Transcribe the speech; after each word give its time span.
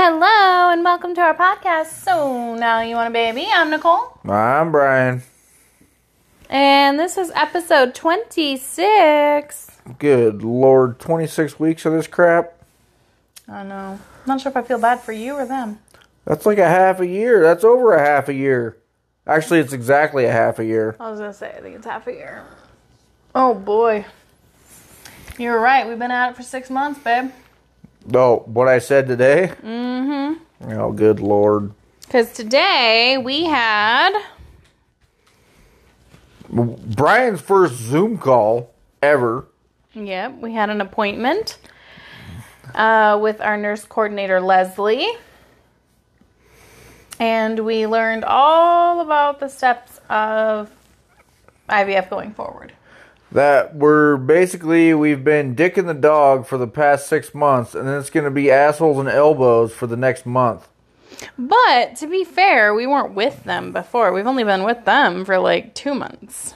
Hello 0.00 0.70
and 0.70 0.84
welcome 0.84 1.12
to 1.16 1.20
our 1.20 1.34
podcast. 1.34 1.86
So 1.86 2.54
now 2.54 2.82
you 2.82 2.94
want 2.94 3.08
a 3.08 3.10
baby? 3.10 3.48
I'm 3.52 3.68
Nicole, 3.68 4.16
I'm 4.28 4.70
Brian. 4.70 5.24
and 6.48 7.00
this 7.00 7.18
is 7.18 7.32
episode 7.34 7.96
26. 7.96 9.70
Good 9.98 10.44
lord, 10.44 11.00
26 11.00 11.58
weeks 11.58 11.84
of 11.84 11.94
this 11.94 12.06
crap? 12.06 12.52
I 13.48 13.64
know. 13.64 13.98
I'm 13.98 14.24
not 14.24 14.40
sure 14.40 14.50
if 14.50 14.56
I 14.56 14.62
feel 14.62 14.78
bad 14.78 15.00
for 15.00 15.10
you 15.10 15.34
or 15.34 15.44
them. 15.44 15.80
That's 16.24 16.46
like 16.46 16.58
a 16.58 16.68
half 16.68 17.00
a 17.00 17.06
year. 17.08 17.42
That's 17.42 17.64
over 17.64 17.92
a 17.92 17.98
half 17.98 18.28
a 18.28 18.34
year. 18.34 18.76
Actually, 19.26 19.58
it's 19.58 19.72
exactly 19.72 20.26
a 20.26 20.32
half 20.32 20.60
a 20.60 20.64
year. 20.64 20.94
I 21.00 21.10
was 21.10 21.18
gonna 21.18 21.34
say 21.34 21.52
I 21.58 21.60
think 21.60 21.74
it's 21.74 21.86
half 21.86 22.06
a 22.06 22.12
year. 22.12 22.44
Oh 23.34 23.52
boy, 23.52 24.06
You're 25.38 25.58
right. 25.58 25.88
We've 25.88 25.98
been 25.98 26.12
at 26.12 26.30
it 26.30 26.36
for 26.36 26.44
six 26.44 26.70
months, 26.70 27.00
babe. 27.00 27.32
Oh, 28.14 28.42
what 28.46 28.68
I 28.68 28.78
said 28.78 29.06
today? 29.06 29.52
Mm-hmm. 29.62 30.72
Oh, 30.72 30.92
good 30.92 31.20
lord. 31.20 31.72
Because 32.02 32.32
today 32.32 33.18
we 33.22 33.44
had 33.44 34.18
Brian's 36.48 37.40
first 37.40 37.74
Zoom 37.74 38.16
call 38.16 38.70
ever. 39.02 39.46
Yep, 39.92 40.38
we 40.40 40.54
had 40.54 40.70
an 40.70 40.80
appointment 40.80 41.58
uh, 42.74 43.18
with 43.20 43.40
our 43.40 43.56
nurse 43.56 43.84
coordinator, 43.84 44.40
Leslie. 44.40 45.08
And 47.20 47.60
we 47.60 47.86
learned 47.86 48.24
all 48.24 49.00
about 49.00 49.40
the 49.40 49.48
steps 49.48 50.00
of 50.08 50.70
IVF 51.68 52.08
going 52.08 52.32
forward. 52.32 52.72
That 53.30 53.74
we're 53.74 54.16
basically, 54.16 54.94
we've 54.94 55.22
been 55.22 55.54
dicking 55.54 55.86
the 55.86 55.94
dog 55.94 56.46
for 56.46 56.56
the 56.56 56.66
past 56.66 57.06
six 57.06 57.34
months, 57.34 57.74
and 57.74 57.86
then 57.86 57.98
it's 57.98 58.10
going 58.10 58.24
to 58.24 58.30
be 58.30 58.50
assholes 58.50 58.98
and 58.98 59.08
elbows 59.08 59.72
for 59.72 59.86
the 59.86 59.96
next 59.96 60.24
month. 60.24 60.66
But 61.36 61.96
to 61.96 62.06
be 62.06 62.24
fair, 62.24 62.74
we 62.74 62.86
weren't 62.86 63.14
with 63.14 63.44
them 63.44 63.72
before. 63.72 64.12
We've 64.12 64.26
only 64.26 64.44
been 64.44 64.62
with 64.62 64.84
them 64.84 65.24
for 65.24 65.38
like 65.38 65.74
two 65.74 65.94
months. 65.94 66.54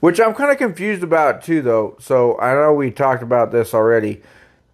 Which 0.00 0.18
I'm 0.18 0.34
kind 0.34 0.50
of 0.50 0.58
confused 0.58 1.02
about 1.02 1.42
too, 1.42 1.60
though. 1.60 1.96
So 2.00 2.38
I 2.40 2.54
know 2.54 2.72
we 2.72 2.90
talked 2.90 3.22
about 3.22 3.52
this 3.52 3.74
already, 3.74 4.22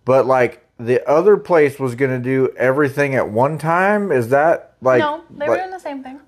but 0.05 0.25
like 0.27 0.65
the 0.79 1.07
other 1.09 1.37
place 1.37 1.79
was 1.79 1.95
going 1.97 2.13
to 2.13 2.23
do 2.23 2.55
everything 2.57 3.15
at 3.15 3.29
one 3.29 3.59
time. 3.59 4.13
Is 4.13 4.29
that 4.29 4.75
like? 4.81 5.01
no, 5.01 5.23
they 5.31 5.49
were 5.49 5.57
doing 5.57 5.71
the 5.71 5.81
same 5.81 6.03
thing. 6.03 6.21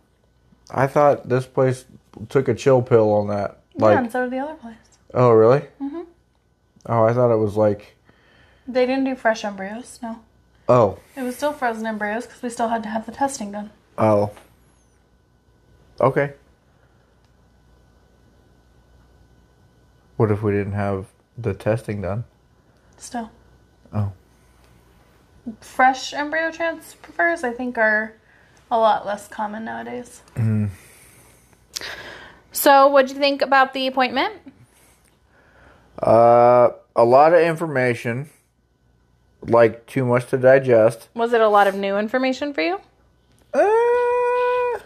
I 0.71 0.87
thought 0.87 1.29
this 1.29 1.47
place 1.47 1.85
took 2.29 2.49
a 2.49 2.55
chill 2.55 2.83
pill 2.83 3.13
on 3.13 3.29
that. 3.29 3.61
yeah, 3.79 3.99
and 3.99 4.11
so 4.11 4.25
did 4.25 4.33
the 4.33 4.39
other 4.39 4.55
place. 4.55 4.75
Oh 5.15 5.31
really? 5.31 5.61
Mm-hmm. 5.81 6.03
Oh, 6.87 7.05
I 7.05 7.13
thought 7.13 7.33
it 7.33 7.37
was 7.39 7.57
like, 7.57 7.97
They 8.67 8.87
didn't 8.87 9.05
do 9.05 9.15
fresh 9.17 9.45
embryos, 9.45 9.99
no. 10.03 10.21
oh, 10.69 10.99
It 11.17 11.23
was 11.23 11.37
still 11.37 11.53
frozen 11.53 11.87
embryos 11.87 12.27
because 12.27 12.43
we 12.43 12.51
still 12.51 12.69
had 12.69 12.83
to 12.85 12.89
have 12.89 13.07
the 13.07 13.13
testing 13.13 13.53
done. 13.53 13.71
oh, 13.99 14.31
okay. 16.01 16.33
What 20.17 20.31
if 20.33 20.43
we 20.43 20.51
didn't 20.53 20.73
have 20.73 21.07
the 21.37 21.55
testing 21.55 22.03
done? 22.03 22.25
Still. 22.97 23.31
Oh. 23.93 24.13
fresh 25.63 26.13
embryo 26.13 26.51
transfers 26.51 27.43
i 27.43 27.51
think 27.51 27.79
are 27.79 28.13
a 28.71 28.77
lot 28.79 29.07
less 29.07 29.27
common 29.29 29.65
nowadays 29.65 30.21
so 32.53 32.87
what'd 32.89 33.11
you 33.11 33.17
think 33.17 33.41
about 33.41 33.73
the 33.73 33.87
appointment 33.87 34.35
Uh, 36.03 36.71
a 36.97 37.05
lot 37.05 37.33
of 37.35 37.41
information, 37.41 38.29
like 39.43 39.87
too 39.87 40.05
much 40.05 40.27
to 40.31 40.39
digest. 40.39 41.09
was 41.15 41.33
it 41.33 41.41
a 41.41 41.49
lot 41.49 41.67
of 41.67 41.75
new 41.75 41.97
information 41.99 42.53
for 42.55 42.61
you 42.63 42.81
Uh, 43.55 44.81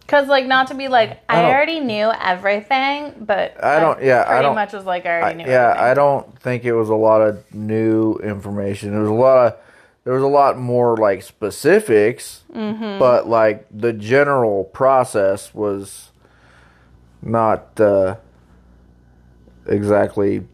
because 0.00 0.28
like 0.28 0.46
not 0.46 0.68
to 0.68 0.74
be 0.74 0.88
like 0.88 1.22
i, 1.28 1.42
I 1.42 1.44
already 1.52 1.80
knew 1.80 2.10
everything 2.20 3.14
but 3.20 3.62
I 3.62 3.80
don't- 3.80 4.02
yeah, 4.02 4.22
I 4.22 4.24
pretty 4.26 4.42
don't- 4.42 4.54
much 4.54 4.72
was 4.72 4.84
like 4.84 5.04
i 5.06 5.10
I- 5.18 5.20
already 5.22 5.38
knew 5.44 5.50
yeah, 5.50 5.70
everything. 5.70 5.84
I 5.90 5.94
don't 5.94 6.38
think 6.40 6.64
it 6.64 6.72
was 6.72 6.88
a 6.88 6.94
lot 6.94 7.20
of 7.22 7.42
new 7.54 8.14
information. 8.16 8.92
There 8.92 9.00
was 9.00 9.10
a 9.10 9.14
lot 9.14 9.46
of, 9.46 9.58
there 10.04 10.14
was 10.14 10.22
a 10.22 10.26
lot 10.28 10.58
more 10.58 10.96
like 10.96 11.22
specifics, 11.22 12.42
Mm-hmm. 12.54 12.98
but 12.98 13.28
like 13.28 13.66
the 13.70 13.92
general 13.92 14.64
process 14.64 15.52
was 15.52 16.10
not 17.20 17.78
uh, 17.80 18.16
exactly 19.68 20.46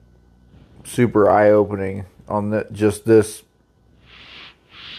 super 0.85 1.31
eye 1.31 1.51
opening 1.51 2.05
on 2.29 2.51
the, 2.51 2.67
just 2.73 3.05
this 3.05 3.43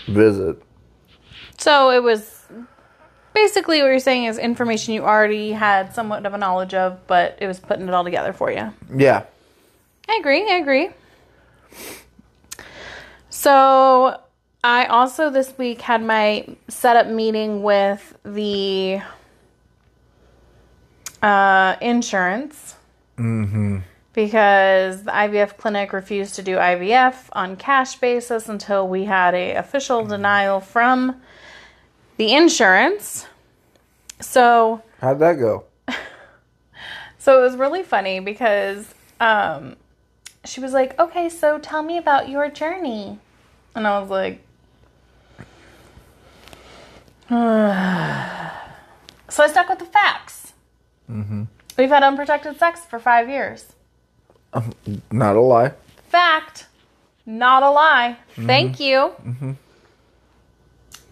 visit. 0.07 0.61
so 1.57 1.89
it 1.91 2.03
was 2.03 2.45
basically 3.33 3.81
what 3.81 3.87
you're 3.87 3.99
saying 3.99 4.25
is 4.25 4.37
information 4.37 4.93
you 4.93 5.03
already 5.03 5.51
had 5.51 5.93
somewhat 5.93 6.25
of 6.25 6.33
a 6.33 6.37
knowledge 6.37 6.73
of 6.73 7.05
but 7.07 7.37
it 7.41 7.47
was 7.47 7.59
putting 7.59 7.87
it 7.87 7.93
all 7.93 8.03
together 8.03 8.33
for 8.33 8.51
you 8.51 8.71
Yeah. 8.93 9.23
I 10.09 10.17
agree. 10.19 10.49
I 10.51 10.55
agree. 10.55 10.89
So, 13.29 14.19
I 14.63 14.85
also 14.85 15.29
this 15.29 15.57
week 15.57 15.81
had 15.81 16.03
my 16.03 16.45
setup 16.67 17.07
meeting 17.07 17.63
with 17.63 18.17
the 18.23 19.01
uh, 21.21 21.75
insurance. 21.81 22.75
Mm-hmm. 23.17 23.79
Because 24.13 25.03
the 25.03 25.11
IVF 25.11 25.57
clinic 25.57 25.91
refused 25.91 26.35
to 26.35 26.43
do 26.43 26.57
IVF 26.57 27.29
on 27.33 27.55
cash 27.55 27.95
basis 27.95 28.47
until 28.47 28.87
we 28.87 29.05
had 29.05 29.33
a 29.33 29.55
official 29.55 30.05
denial 30.05 30.59
from 30.59 31.19
the 32.17 32.33
insurance. 32.33 33.27
So, 34.19 34.81
How'd 35.01 35.19
that 35.19 35.39
go? 35.39 35.65
so 37.17 37.39
it 37.39 37.41
was 37.41 37.55
really 37.55 37.83
funny 37.83 38.19
because 38.19 38.93
um, 39.19 39.75
she 40.45 40.59
was 40.59 40.73
like, 40.73 40.99
"Okay, 40.99 41.29
so 41.29 41.57
tell 41.57 41.83
me 41.83 41.97
about 41.97 42.29
your 42.29 42.49
journey," 42.49 43.19
and 43.75 43.87
I 43.87 43.99
was 43.99 44.09
like, 44.09 44.41
"So 49.29 49.43
I 49.43 49.47
stuck 49.47 49.69
with 49.69 49.79
the 49.79 49.85
facts. 49.85 50.53
Mm-hmm. 51.09 51.43
We've 51.77 51.89
had 51.89 52.03
unprotected 52.03 52.59
sex 52.59 52.85
for 52.85 52.99
five 52.99 53.29
years. 53.29 53.73
Not 55.11 55.35
a 55.35 55.41
lie. 55.41 55.71
Fact, 56.09 56.67
not 57.25 57.63
a 57.63 57.69
lie. 57.71 58.17
Thank 58.35 58.79
you." 58.79 59.13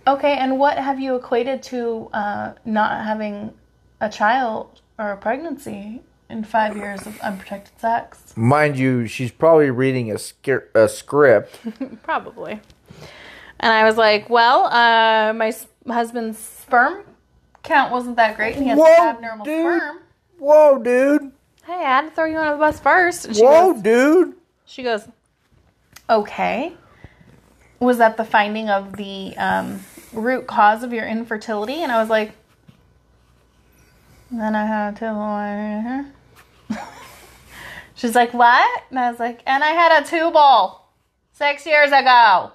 Okay, 0.08 0.34
and 0.34 0.58
what 0.60 0.78
have 0.78 1.00
you 1.00 1.16
equated 1.16 1.62
to 1.64 2.10
uh, 2.14 2.54
not 2.66 3.06
having 3.06 3.54
a 4.00 4.10
child 4.10 4.82
or 4.98 5.12
a 5.12 5.18
pregnancy 5.18 6.02
in 6.30 6.44
five 6.44 6.76
years 6.76 7.06
of 7.06 7.20
unprotected 7.22 7.80
sex? 7.80 8.34
Mind 8.36 8.80
you, 8.80 9.06
she's 9.06 9.32
probably 9.32 9.70
reading 9.70 10.12
a, 10.12 10.18
a 10.74 10.90
script. 10.90 11.60
Probably. 12.04 12.60
And 13.60 13.72
I 13.72 13.84
was 13.84 13.96
like, 13.96 14.28
well, 14.28 14.66
uh, 14.66 15.34
my 15.34 15.50
s- 15.50 15.68
husband's 15.88 16.40
sperm 16.40 17.04
count 17.62 17.92
wasn't 17.92 18.16
that 18.16 18.36
great, 18.36 18.56
and 18.56 18.64
he 18.64 18.70
has 18.70 18.80
Whoa, 18.80 19.10
abnormal 19.10 19.46
dude. 19.46 19.78
sperm. 19.78 20.00
Whoa, 20.40 20.80
dude. 20.80 21.32
Hey, 21.72 21.86
I 21.86 21.90
had 21.90 22.02
to 22.02 22.12
throw 22.12 22.26
you 22.26 22.38
under 22.38 22.52
the 22.52 22.58
bus 22.58 22.82
first. 22.82 23.26
And 23.26 23.36
she 23.36 23.44
Whoa, 23.44 23.72
goes, 23.72 23.82
dude. 23.82 24.36
she 24.66 24.84
goes, 24.84 25.08
okay. 26.10 26.74
Was 27.80 27.98
that 28.00 28.18
the 28.18 28.26
finding 28.26 28.70
of 28.70 28.98
the 28.98 29.34
um, 29.38 29.80
root 30.12 30.48
cause 30.48 30.84
of 30.84 30.92
your 30.92 31.08
infertility? 31.08 31.82
And 31.82 31.90
I 31.90 32.02
was 32.02 32.10
like, 32.10 32.34
then 34.30 34.54
I 34.54 34.66
had 34.66 34.98
to. 34.98 36.06
She's 37.96 38.16
like, 38.16 38.34
what? 38.34 38.84
And 38.90 39.00
I 39.00 39.10
was 39.10 39.22
like, 39.22 39.42
and 39.48 39.64
I 39.64 39.70
had 39.70 40.04
a 40.04 40.06
tubal 40.06 40.82
six 41.32 41.66
years 41.66 41.94
ago. 41.94 42.52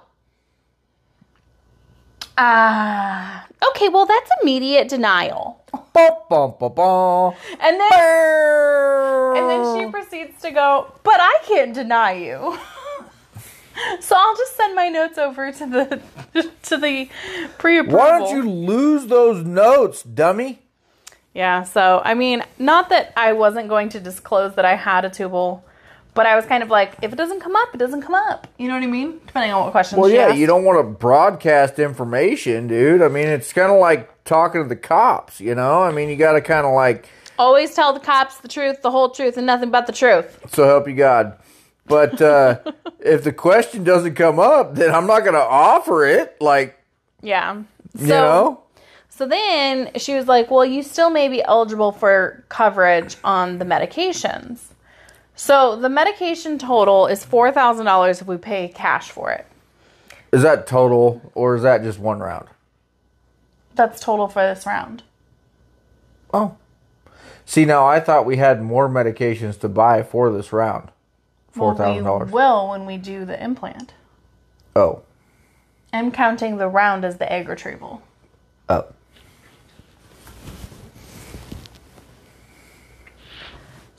Ah, 2.37 3.47
okay. 3.69 3.89
Well, 3.89 4.05
that's 4.05 4.29
immediate 4.41 4.89
denial. 4.89 5.63
Bum, 5.93 6.13
bum, 6.29 6.53
bum. 6.59 7.33
And 7.59 7.79
then, 7.79 9.37
and 9.37 9.49
then 9.49 9.85
she 9.85 9.91
proceeds 9.91 10.39
to 10.43 10.51
go, 10.51 10.93
but 11.03 11.15
I 11.19 11.39
can't 11.45 11.73
deny 11.73 12.11
you. 12.13 12.57
so 13.99 14.15
I'll 14.15 14.35
just 14.37 14.55
send 14.55 14.75
my 14.75 14.89
notes 14.89 15.17
over 15.17 15.51
to 15.51 15.65
the 15.65 16.01
to 16.63 16.77
the 16.77 17.09
pre-approval. 17.57 17.99
Why 17.99 18.19
don't 18.19 18.35
you 18.35 18.49
lose 18.49 19.07
those 19.07 19.43
notes, 19.43 20.03
dummy? 20.03 20.59
Yeah. 21.33 21.63
So 21.63 22.01
I 22.05 22.13
mean, 22.13 22.43
not 22.59 22.89
that 22.89 23.13
I 23.17 23.33
wasn't 23.33 23.67
going 23.69 23.89
to 23.89 23.99
disclose 23.99 24.55
that 24.55 24.65
I 24.65 24.75
had 24.75 25.05
a 25.05 25.09
tubal, 25.09 25.63
but 26.17 26.25
I 26.25 26.35
was 26.35 26.47
kind 26.47 26.63
of 26.63 26.69
like, 26.71 26.95
if 27.03 27.13
it 27.13 27.15
doesn't 27.15 27.41
come 27.41 27.55
up, 27.55 27.75
it 27.75 27.77
doesn't 27.77 28.01
come 28.01 28.15
up. 28.15 28.47
You 28.57 28.67
know 28.67 28.73
what 28.73 28.81
I 28.81 28.87
mean? 28.87 29.19
Depending 29.27 29.53
on 29.53 29.65
what 29.65 29.71
questions. 29.71 29.99
Well, 30.01 30.09
she 30.09 30.15
yeah, 30.15 30.29
asked. 30.29 30.37
you 30.37 30.47
don't 30.47 30.63
want 30.63 30.79
to 30.79 30.83
broadcast 30.83 31.77
information, 31.77 32.67
dude. 32.67 33.03
I 33.03 33.07
mean, 33.07 33.27
it's 33.27 33.53
kind 33.53 33.71
of 33.71 33.79
like 33.79 34.23
talking 34.25 34.63
to 34.63 34.67
the 34.67 34.75
cops, 34.75 35.39
you 35.39 35.53
know? 35.53 35.83
I 35.83 35.91
mean, 35.91 36.09
you 36.09 36.15
got 36.15 36.31
to 36.33 36.41
kind 36.41 36.65
of 36.65 36.73
like, 36.73 37.07
always 37.37 37.75
tell 37.75 37.93
the 37.93 37.99
cops 37.99 38.39
the 38.39 38.47
truth, 38.47 38.81
the 38.81 38.89
whole 38.89 39.11
truth, 39.11 39.37
and 39.37 39.45
nothing 39.45 39.69
but 39.69 39.85
the 39.85 39.93
truth. 39.93 40.39
so 40.51 40.65
help 40.65 40.87
you 40.87 40.95
God. 40.95 41.37
But 41.85 42.19
uh, 42.19 42.61
if 42.99 43.23
the 43.23 43.31
question 43.31 43.83
doesn't 43.83 44.15
come 44.15 44.39
up, 44.39 44.73
then 44.73 44.95
I'm 44.95 45.05
not 45.05 45.19
going 45.19 45.35
to 45.35 45.39
offer 45.39 46.03
it. 46.07 46.35
Like, 46.41 46.83
Yeah. 47.21 47.61
So, 47.95 48.01
you 48.01 48.07
know? 48.07 48.63
So 49.09 49.27
then 49.27 49.91
she 49.97 50.15
was 50.15 50.27
like, 50.27 50.49
Well, 50.49 50.65
you 50.65 50.81
still 50.81 51.11
may 51.11 51.27
be 51.27 51.43
eligible 51.43 51.91
for 51.91 52.43
coverage 52.49 53.17
on 53.23 53.59
the 53.59 53.65
medications. 53.65 54.61
So 55.37 55.75
the 55.75 55.87
medication 55.87 56.57
total 56.57 57.05
is 57.05 57.23
$4,000 57.23 58.21
if 58.21 58.27
we 58.27 58.37
pay 58.37 58.67
cash 58.69 59.11
for 59.11 59.31
it. 59.31 59.45
Is 60.33 60.41
that 60.41 60.65
total 60.67 61.31
or 61.35 61.55
is 61.55 61.61
that 61.61 61.83
just 61.83 61.99
one 61.99 62.19
round? 62.19 62.47
That's 63.75 64.01
total 64.01 64.27
for 64.27 64.41
this 64.41 64.65
round. 64.65 65.03
Oh. 66.33 66.57
See, 67.45 67.65
now 67.65 67.85
I 67.85 67.99
thought 67.99 68.25
we 68.25 68.37
had 68.37 68.61
more 68.63 68.89
medications 68.89 69.59
to 69.59 69.69
buy 69.69 70.01
for 70.01 70.31
this 70.31 70.51
round. 70.51 70.89
Well, 71.55 71.75
$4,000. 71.75 72.25
we 72.25 72.31
will 72.31 72.69
when 72.69 72.85
we 72.87 72.97
do 72.97 73.23
the 73.23 73.41
implant. 73.41 73.93
oh. 74.75 75.03
I'm 75.93 76.11
counting 76.11 76.57
the 76.57 76.67
round 76.67 77.05
as 77.05 77.17
the 77.17 77.31
egg 77.31 77.47
retrieval. 77.47 78.01
Oh. 78.67 78.85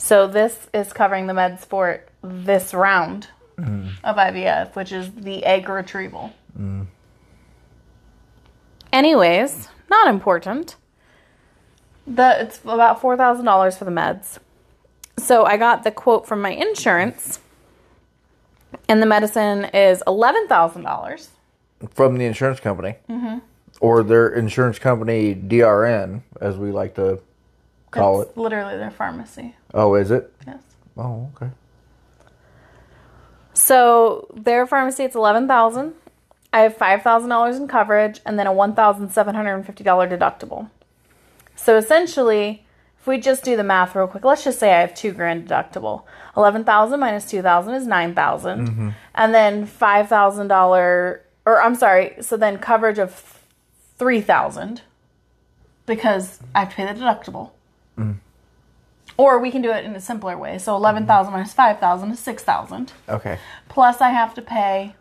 So 0.09 0.27
this 0.27 0.69
is 0.73 0.91
covering 0.95 1.27
the 1.27 1.35
meds 1.35 1.67
for 1.67 2.03
this 2.23 2.73
round 2.73 3.29
of 3.59 4.17
IVF, 4.17 4.75
which 4.75 4.91
is 4.91 5.13
the 5.13 5.45
egg 5.45 5.69
retrieval. 5.69 6.33
Anyways, 8.91 9.69
not 9.91 10.09
important. 10.09 10.77
The 12.07 12.41
it's 12.41 12.59
about 12.65 13.03
four 13.03 13.19
thousand 13.19 13.45
dollars 13.45 13.77
for 13.77 13.85
the 13.85 13.91
meds. 13.91 14.39
So 15.19 15.45
I 15.45 15.59
got 15.59 15.85
the 15.85 15.91
quote 15.91 16.27
from 16.27 16.41
my 16.41 16.53
insurance, 16.53 17.41
and 18.89 19.03
the 19.03 19.07
medicine 19.07 19.67
is 19.75 20.03
eleven 20.07 20.49
thousand 20.49 20.85
dollars. 20.85 21.29
From 21.91 22.17
the 22.17 22.25
insurance 22.25 22.61
company. 22.61 22.95
Mm-hmm. 23.11 23.41
Or 23.83 24.03
their 24.03 24.31
insurance 24.31 24.79
company, 24.79 25.35
DRN, 25.35 26.23
as 26.41 26.57
we 26.57 26.73
like 26.73 26.95
to 26.95 27.21
call 27.91 28.23
It's 28.23 28.31
it. 28.31 28.37
literally 28.37 28.77
their 28.77 28.91
pharmacy. 28.91 29.57
Oh, 29.75 29.95
is 29.95 30.11
it? 30.11 30.33
Yes. 30.47 30.63
Oh, 30.97 31.31
okay. 31.37 31.53
So 33.55 34.29
their 34.35 34.67
pharmacy, 34.67 35.05
it's 35.05 35.17
eleven 35.17 35.49
thousand. 35.49 35.95
I 36.53 36.61
have 36.61 36.77
five 36.77 37.03
thousand 37.03 37.29
dollars 37.31 37.57
in 37.57 37.69
coverage, 37.69 38.21
and 38.25 38.39
then 38.39 38.47
a 38.47 38.53
one 38.53 38.75
thousand 38.75 39.11
seven 39.11 39.35
hundred 39.35 39.57
and 39.57 39.67
fifty 39.67 39.85
dollar 39.85 40.09
deductible. 40.09 40.71
So 41.57 41.77
essentially, 41.77 42.65
if 42.99 43.07
we 43.07 43.19
just 43.19 43.45
do 43.45 43.57
the 43.57 43.65
math 43.65 43.95
real 43.95 44.07
quick, 44.07 44.25
let's 44.25 44.45
just 44.45 44.59
say 44.59 44.73
I 44.73 44.81
have 44.81 44.95
two 44.95 45.13
grand 45.13 45.49
deductible. 45.49 46.05
Eleven 46.37 46.65
thousand 46.65 47.01
minus 47.01 47.29
two 47.29 47.43
thousand 47.43 47.75
is 47.75 47.87
nine 47.87 48.15
mm-hmm. 48.15 48.91
and 49.15 49.35
then 49.35 49.67
five 49.67 50.09
thousand 50.09 50.49
dollar, 50.49 51.25
or 51.45 51.61
I'm 51.61 51.75
sorry, 51.75 52.15
so 52.21 52.37
then 52.37 52.59
coverage 52.59 52.99
of 52.99 53.43
three 53.99 54.21
thousand 54.21 54.83
because 55.85 56.39
I 56.55 56.61
have 56.61 56.71
to 56.71 56.77
pay 56.77 56.87
the 56.87 57.01
deductible. 57.01 57.51
Mm. 57.99 58.17
Or 59.17 59.39
we 59.41 59.51
can 59.51 59.63
do 59.63 59.71
it 59.73 59.85
in 59.85 59.95
a 59.97 60.01
simpler 60.01 60.37
way. 60.39 60.59
So 60.59 60.77
eleven 60.77 61.07
thousand 61.07 61.33
minus 61.33 61.53
five 61.53 61.79
thousand 61.81 62.11
is 62.13 62.19
six 62.21 62.43
thousand 62.45 62.93
Okay. 63.09 63.39
plus 63.69 64.01
I 64.01 64.11
have 64.11 64.35
to 64.35 64.43
pay 64.43 64.95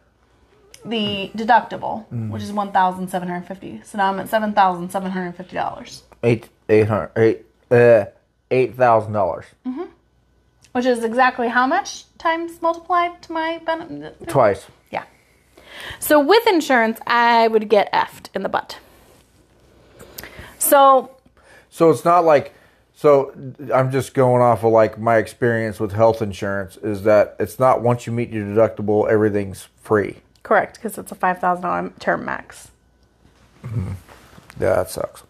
the 0.85 1.29
deductible, 1.35 2.05
mm. 2.09 2.29
which 2.29 2.41
is 2.41 2.51
one 2.51 2.71
thousand 2.71 3.09
seven 3.09 3.27
hundred 3.27 3.47
fifty. 3.47 3.81
So 3.83 3.97
now 3.97 4.09
I'm 4.11 4.19
at 4.19 4.29
seven 4.29 4.53
thousand 4.53 4.89
seven 4.91 5.11
hundred 5.11 5.33
fifty 5.35 5.55
dollars, 5.55 6.03
Eight, 6.23 6.49
eight 6.69 6.87
hundred, 6.87 7.11
eight, 7.17 7.45
uh, 7.69 8.05
eight 8.49 8.75
thousand 8.75 9.13
dollars. 9.13 9.45
Mm-hmm. 9.65 9.83
which 10.71 10.85
is 10.85 11.03
exactly 11.03 11.49
how 11.49 11.67
much 11.67 12.05
times 12.17 12.61
multiplied 12.61 13.21
to 13.23 13.31
my 13.33 13.59
benefit? 13.65 14.27
Twice. 14.27 14.65
Yeah. 14.91 15.03
So 15.99 16.19
with 16.19 16.47
insurance, 16.47 16.99
I 17.05 17.47
would 17.49 17.69
get 17.69 17.91
effed 17.93 18.29
in 18.33 18.41
the 18.41 18.49
butt. 18.49 18.79
So 20.57 21.11
So 21.69 21.91
it's 21.91 22.05
not 22.05 22.25
like 22.25 22.53
so 22.97 23.31
I'm 23.71 23.91
just 23.91 24.15
going 24.15 24.41
off 24.41 24.63
of 24.63 24.71
like 24.71 24.97
my 24.97 25.17
experience 25.17 25.79
with 25.79 25.91
health 25.91 26.19
insurance 26.19 26.77
is 26.77 27.03
that 27.03 27.35
it's 27.39 27.59
not 27.59 27.83
once 27.83 28.07
you 28.07 28.11
meet 28.11 28.31
your 28.31 28.43
deductible 28.43 29.07
everything's 29.07 29.67
free. 29.83 30.17
correct 30.41 30.75
because 30.75 30.97
it's 30.97 31.11
a 31.11 31.15
five 31.15 31.37
thousand 31.39 31.61
dollar 31.61 31.91
term 31.99 32.25
max. 32.25 32.71
Yeah, 34.59 34.75
that 34.77 34.89
sucks. 34.89 35.21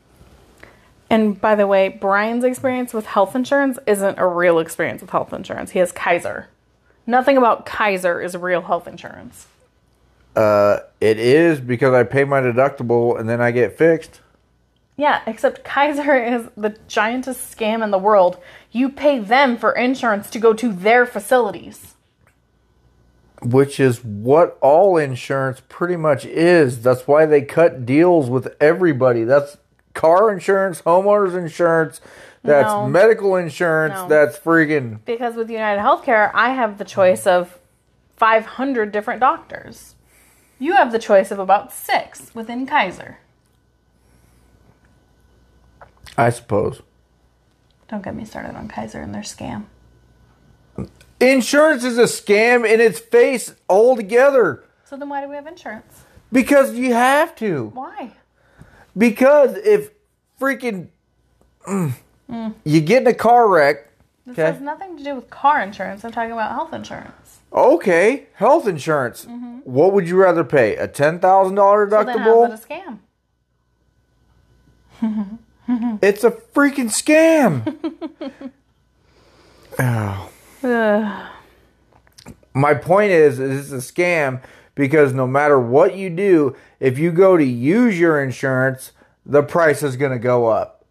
And 1.10 1.40
by 1.40 1.56
the 1.56 1.68
way, 1.68 1.90
Brian's 1.90 2.46
experience 2.46 2.94
with 2.94 3.06
health 3.06 3.36
insurance 3.36 3.78
isn't 3.86 4.18
a 4.18 4.25
real 4.28 4.60
experience 4.60 5.02
with 5.02 5.10
health 5.10 5.34
insurance. 5.34 5.72
He 5.72 5.80
has 5.80 5.92
Kaiser. 5.92 6.48
Nothing 7.06 7.36
about 7.36 7.66
Kaiser 7.66 8.22
is 8.22 8.36
real 8.38 8.62
health 8.62 8.88
insurance. 8.88 9.48
Uh, 10.36 10.80
it 11.02 11.18
is 11.19 11.60
because 11.60 11.94
I 11.94 12.04
pay 12.04 12.24
my 12.24 12.40
deductible 12.40 13.19
and 13.19 13.28
then 13.28 13.42
I 13.42 13.52
get 13.52 13.78
fixed. 13.78 14.22
Yeah, 14.98 15.22
except 15.28 15.64
Kaiser 15.64 16.16
is 16.24 16.50
the 16.58 16.72
giantest 16.90 17.56
scam 17.56 17.84
in 17.84 17.92
the 17.92 18.00
world. 18.00 18.38
You 18.72 18.90
pay 18.90 19.20
them 19.20 19.58
for 19.58 19.72
insurance 19.72 20.30
to 20.32 20.40
go 20.40 20.54
to 20.54 20.74
their 20.74 21.06
facilities. 21.06 21.94
Which 23.44 23.80
is 23.80 24.04
what 24.04 24.58
all 24.62 24.98
insurance 24.98 25.62
pretty 25.70 25.96
much 25.96 26.26
is. 26.26 26.82
That's 26.82 27.08
why 27.08 27.28
they 27.28 27.44
cut 27.44 27.86
deals 27.86 28.32
with 28.32 28.56
everybody. 28.60 29.24
That's 29.24 29.58
car 29.94 30.32
insurance, 30.32 30.82
homeowners 30.82 31.38
insurance, 31.38 32.02
that's 32.44 32.68
No. 32.68 32.88
medical 32.88 33.36
insurance, 33.36 33.94
No. 33.96 34.08
that's 34.08 34.38
freaking 34.38 35.00
Because 35.06 35.36
with 35.36 35.50
United 35.50 35.82
Healthcare, 35.82 36.32
I 36.34 36.52
have 36.52 36.78
the 36.78 36.86
choice 36.86 37.28
of 37.28 37.60
500 38.16 38.92
different 38.92 39.20
doctors. 39.20 39.96
You 40.60 40.74
have 40.74 40.92
the 40.92 41.00
choice 41.00 41.30
of 41.30 41.38
about 41.40 41.72
six 41.72 42.34
within 42.34 42.66
Kaiser. 42.66 43.20
I 46.18 46.30
suppose. 46.30 46.81
Don't 47.90 48.04
get 48.04 48.16
me 48.16 48.25
started 48.25 48.56
on 48.56 48.68
Kaiser 48.68 49.02
and 49.02 49.14
their 49.14 49.22
scam. 49.22 49.66
Insurance 51.19 51.84
is 51.84 51.98
a 51.98 52.04
scam 52.04 52.68
in 52.72 52.80
its 52.81 53.00
face 53.00 53.54
altogether. 53.69 54.64
So 54.86 54.98
then 54.98 55.10
why 55.10 55.22
do 55.24 55.30
we 55.30 55.36
have 55.36 55.48
insurance? 55.48 56.04
Because 56.31 56.75
you 56.75 56.94
have 56.94 57.36
to. 57.38 57.72
Why? 57.74 58.12
Because 58.98 59.56
if 59.58 59.92
freaking 60.40 60.90
mm, 61.68 61.94
you 62.64 62.81
get 62.81 63.02
in 63.04 63.08
a 63.08 63.14
car 63.14 63.48
wreck, 63.48 63.90
This 64.26 64.33
Okay. 64.38 64.52
has 64.52 64.59
nothing 64.62 64.97
to 64.97 65.04
do 65.04 65.16
with 65.16 65.30
car 65.30 65.62
insurance. 65.62 66.04
I'm 66.04 66.12
talking 66.12 66.31
about 66.33 66.52
health 66.52 66.74
insurance. 66.74 67.40
okay, 67.54 68.28
health 68.33 68.68
insurance. 68.68 69.26
What 69.64 69.94
would 69.94 70.07
you 70.07 70.18
rather 70.18 70.44
pay? 70.44 70.76
A 70.76 70.88
ten 70.88 71.19
thousand 71.19 71.56
dollar 71.56 71.88
deductible? 71.88 72.14
So 72.14 72.47
then 72.47 72.52
how's 72.52 72.59
it 72.59 73.00
a 75.02 75.02
scam? 75.02 75.40
it's 76.02 76.24
a 76.24 76.31
freaking 76.31 76.90
scam. 76.90 77.76
oh. 79.80 80.30
Ugh. 80.64 81.31
My 82.54 82.74
point 82.74 83.12
is, 83.12 83.40
is 83.40 83.71
it's 83.71 83.90
a 83.90 83.94
scam 83.94 84.42
because 84.74 85.14
no 85.14 85.28
matter 85.28 85.59
what 85.59 85.95
you 85.95 86.09
do, 86.09 86.56
if 86.80 86.97
you 86.97 87.12
go 87.12 87.38
to 87.38 87.44
use 87.44 88.00
your 88.00 88.24
insurance, 88.24 88.94
the 89.26 89.44
price 89.44 89.83
is 89.83 89.97
going 89.97 90.12
to 90.12 90.19
go 90.19 90.47
up 90.47 90.86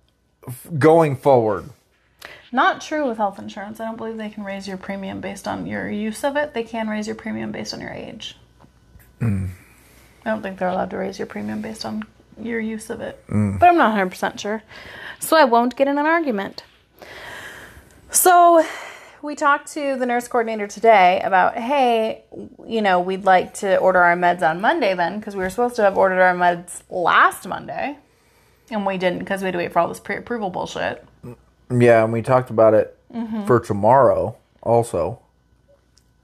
f- 0.47 0.69
going 0.79 1.17
forward. 1.17 1.71
Not 2.53 2.81
true 2.81 3.09
with 3.09 3.17
health 3.17 3.39
insurance. 3.39 3.81
I 3.81 3.87
don't 3.87 3.97
believe 3.97 4.17
they 4.17 4.31
can 4.31 4.45
raise 4.45 4.69
your 4.69 4.77
premium 4.77 5.21
based 5.21 5.49
on 5.49 5.67
your 5.67 5.91
use 5.91 6.23
of 6.23 6.37
it. 6.37 6.55
They 6.55 6.63
can 6.63 6.89
raise 6.89 7.07
your 7.07 7.17
premium 7.17 7.51
based 7.51 7.75
on 7.75 7.81
your 7.81 7.91
age. 7.91 8.37
Hmm. 9.19 9.47
I 10.25 10.31
don't 10.31 10.43
think 10.43 10.59
they're 10.59 10.69
allowed 10.69 10.91
to 10.91 10.99
raise 10.99 11.19
your 11.19 11.27
premium 11.27 11.63
based 11.63 11.85
on 11.85 12.05
your 12.41 12.61
use 12.61 12.91
of 12.91 13.01
it. 13.01 13.23
But 13.29 13.67
I'm 13.67 13.77
not 13.77 13.97
100% 13.97 14.39
sure. 14.39 14.63
So 15.21 15.37
I 15.37 15.45
won't 15.45 15.77
get 15.77 15.89
in 15.89 15.99
an 15.99 16.07
argument. 16.07 16.65
So 18.11 18.65
we 19.23 19.35
talked 19.35 19.73
to 19.73 19.97
the 19.97 20.07
nurse 20.07 20.29
coordinator 20.29 20.67
today 20.67 21.21
about, 21.25 21.57
hey, 21.57 22.25
you 22.67 22.81
know, 22.83 23.01
we'd 23.01 23.25
like 23.25 23.55
to 23.55 23.77
order 23.79 24.01
our 24.01 24.17
meds 24.17 24.49
on 24.49 24.61
Monday 24.61 24.95
then, 24.95 25.19
because 25.19 25.35
we 25.35 25.43
were 25.43 25.51
supposed 25.51 25.77
to 25.77 25.83
have 25.83 25.97
ordered 25.97 26.21
our 26.21 26.35
meds 26.35 26.83
last 26.91 27.47
Monday. 27.47 27.99
And 28.71 28.85
we 28.85 28.99
didn't 28.99 29.21
because 29.21 29.43
we 29.43 29.47
had 29.47 29.53
to 29.53 29.59
wait 29.59 29.73
for 29.73 29.79
all 29.79 29.89
this 29.89 30.01
pre 30.01 30.17
approval 30.17 30.51
bullshit. 30.51 31.05
Mm, 31.25 31.37
yeah, 31.81 32.03
and 32.03 32.13
we 32.13 32.21
talked 32.21 32.51
about 32.51 32.75
it 32.75 32.99
for 33.47 33.61
tomorrow 33.61 34.37
also. 34.63 35.21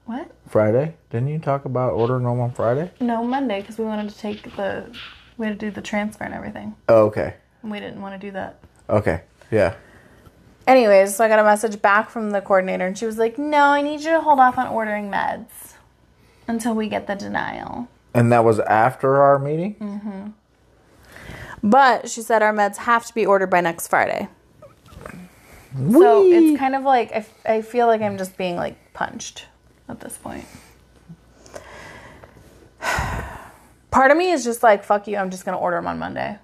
What? 0.05 0.29
Friday? 0.49 0.95
Didn't 1.09 1.29
you 1.29 1.39
talk 1.39 1.63
about 1.63 1.93
ordering 1.93 2.23
them 2.23 2.41
on 2.41 2.51
Friday? 2.51 2.91
No, 2.99 3.23
Monday 3.23 3.61
because 3.61 3.77
we 3.77 3.85
wanted 3.85 4.09
to 4.09 4.17
take 4.17 4.55
the 4.57 4.93
we 5.37 5.45
had 5.47 5.59
to 5.59 5.65
do 5.65 5.71
the 5.71 5.81
transfer 5.81 6.23
and 6.23 6.33
everything, 6.33 6.75
Oh, 6.89 7.05
okay. 7.05 7.35
and 7.61 7.71
we 7.71 7.79
didn't 7.79 8.01
want 8.01 8.19
to 8.19 8.27
do 8.27 8.31
that. 8.31 8.59
Okay. 8.89 9.21
Yeah. 9.51 9.75
Anyways, 10.65 11.15
so 11.15 11.25
I 11.25 11.27
got 11.27 11.39
a 11.39 11.43
message 11.43 11.81
back 11.81 12.09
from 12.09 12.31
the 12.31 12.39
coordinator, 12.41 12.85
and 12.87 12.97
she 12.97 13.05
was 13.05 13.17
like, 13.17 13.37
"No, 13.37 13.65
I 13.65 13.81
need 13.81 13.99
you 14.01 14.11
to 14.11 14.21
hold 14.21 14.39
off 14.39 14.57
on 14.57 14.67
ordering 14.67 15.09
meds 15.11 15.73
until 16.47 16.73
we 16.73 16.87
get 16.87 17.05
the 17.07 17.15
denial." 17.15 17.87
And 18.13 18.31
that 18.31 18.43
was 18.45 18.59
after 18.59 19.21
our 19.21 19.39
meeting? 19.39 19.75
Mm-hmm. 19.75 20.27
But 21.67 22.09
she 22.09 22.21
said 22.21 22.41
our 22.41 22.53
meds 22.53 22.77
have 22.77 23.05
to 23.07 23.13
be 23.13 23.25
ordered 23.25 23.47
by 23.49 23.61
next 23.61 23.87
Friday. 23.87 24.27
So 25.91 26.23
it's 26.23 26.59
kind 26.59 26.75
of 26.75 26.83
like 26.83 27.11
I, 27.11 27.15
f- 27.15 27.45
I 27.45 27.61
feel 27.61 27.87
like 27.87 28.01
I'm 28.01 28.17
just 28.17 28.37
being 28.37 28.55
like 28.55 28.93
punched. 28.93 29.45
at 29.89 29.99
this 29.99 30.17
point. 30.17 30.45
Part 33.93 34.09
of 34.09 34.17
me 34.17 34.31
is 34.31 34.43
just 34.43 34.63
like, 34.63 34.83
fuck 34.83 35.07
you, 35.07 35.17
I'm 35.17 35.29
just 35.29 35.45
gonna 35.45 35.59
order 35.59 35.77
them 35.77 35.85
on 35.85 35.99
Monday. 35.99 36.39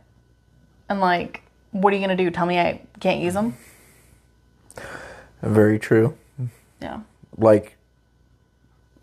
And 0.87 0.99
like, 0.99 1.41
what 1.71 1.91
are 1.91 1.95
you 1.95 2.01
gonna 2.03 2.15
do? 2.15 2.29
Tell 2.29 2.45
me 2.45 2.59
I 2.59 2.81
can't 2.99 3.21
use 3.21 3.33
them? 3.33 3.57
Very 5.41 5.79
true. 5.79 6.15
Yeah. 6.79 6.99
Like, 7.37 7.75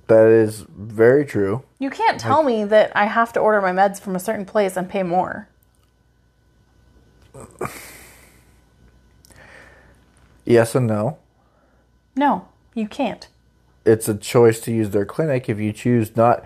that 0.07 0.29
is 0.29 0.65
very 0.69 1.27
true. 1.27 1.65
You 1.81 1.91
can't 1.91 2.21
tell 2.21 2.45
me 2.45 2.63
that 2.65 2.93
I 2.95 3.07
have 3.07 3.33
to 3.33 3.41
order 3.41 3.61
my 3.61 3.73
meds 3.73 4.01
from 4.01 4.15
a 4.15 4.21
certain 4.21 4.47
place 4.47 4.77
and 4.77 4.89
pay 4.89 5.03
more. 5.03 5.49
Yes 10.45 10.77
and 10.77 10.87
no. 10.87 11.19
No, 12.15 12.47
you 12.75 12.87
can't. 12.87 13.27
It's 13.85 14.09
a 14.09 14.15
choice 14.15 14.61
to 14.61 14.73
use 14.73 14.91
their 14.91 15.05
clinic 15.05 15.49
if 15.49 15.59
you 15.59 15.73
choose 15.73 16.15
not. 16.15 16.45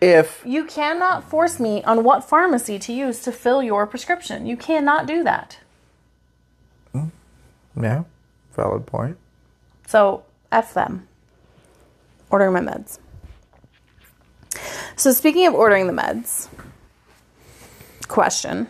If 0.00 0.42
You 0.46 0.64
cannot 0.64 1.24
force 1.24 1.58
me 1.58 1.82
on 1.82 2.04
what 2.04 2.22
pharmacy 2.22 2.78
to 2.78 2.92
use 2.92 3.20
to 3.20 3.32
fill 3.32 3.62
your 3.62 3.86
prescription. 3.86 4.46
You 4.46 4.56
cannot 4.56 5.06
do 5.06 5.24
that. 5.24 5.58
Hmm. 6.92 7.08
yeah, 7.80 8.04
valid 8.54 8.86
point. 8.86 9.16
So, 9.86 10.24
F 10.52 10.74
them. 10.74 11.08
Ordering 12.30 12.52
my 12.52 12.60
meds. 12.60 12.98
So, 14.96 15.12
speaking 15.12 15.46
of 15.46 15.54
ordering 15.54 15.86
the 15.86 15.92
meds, 15.92 16.48
question 18.06 18.68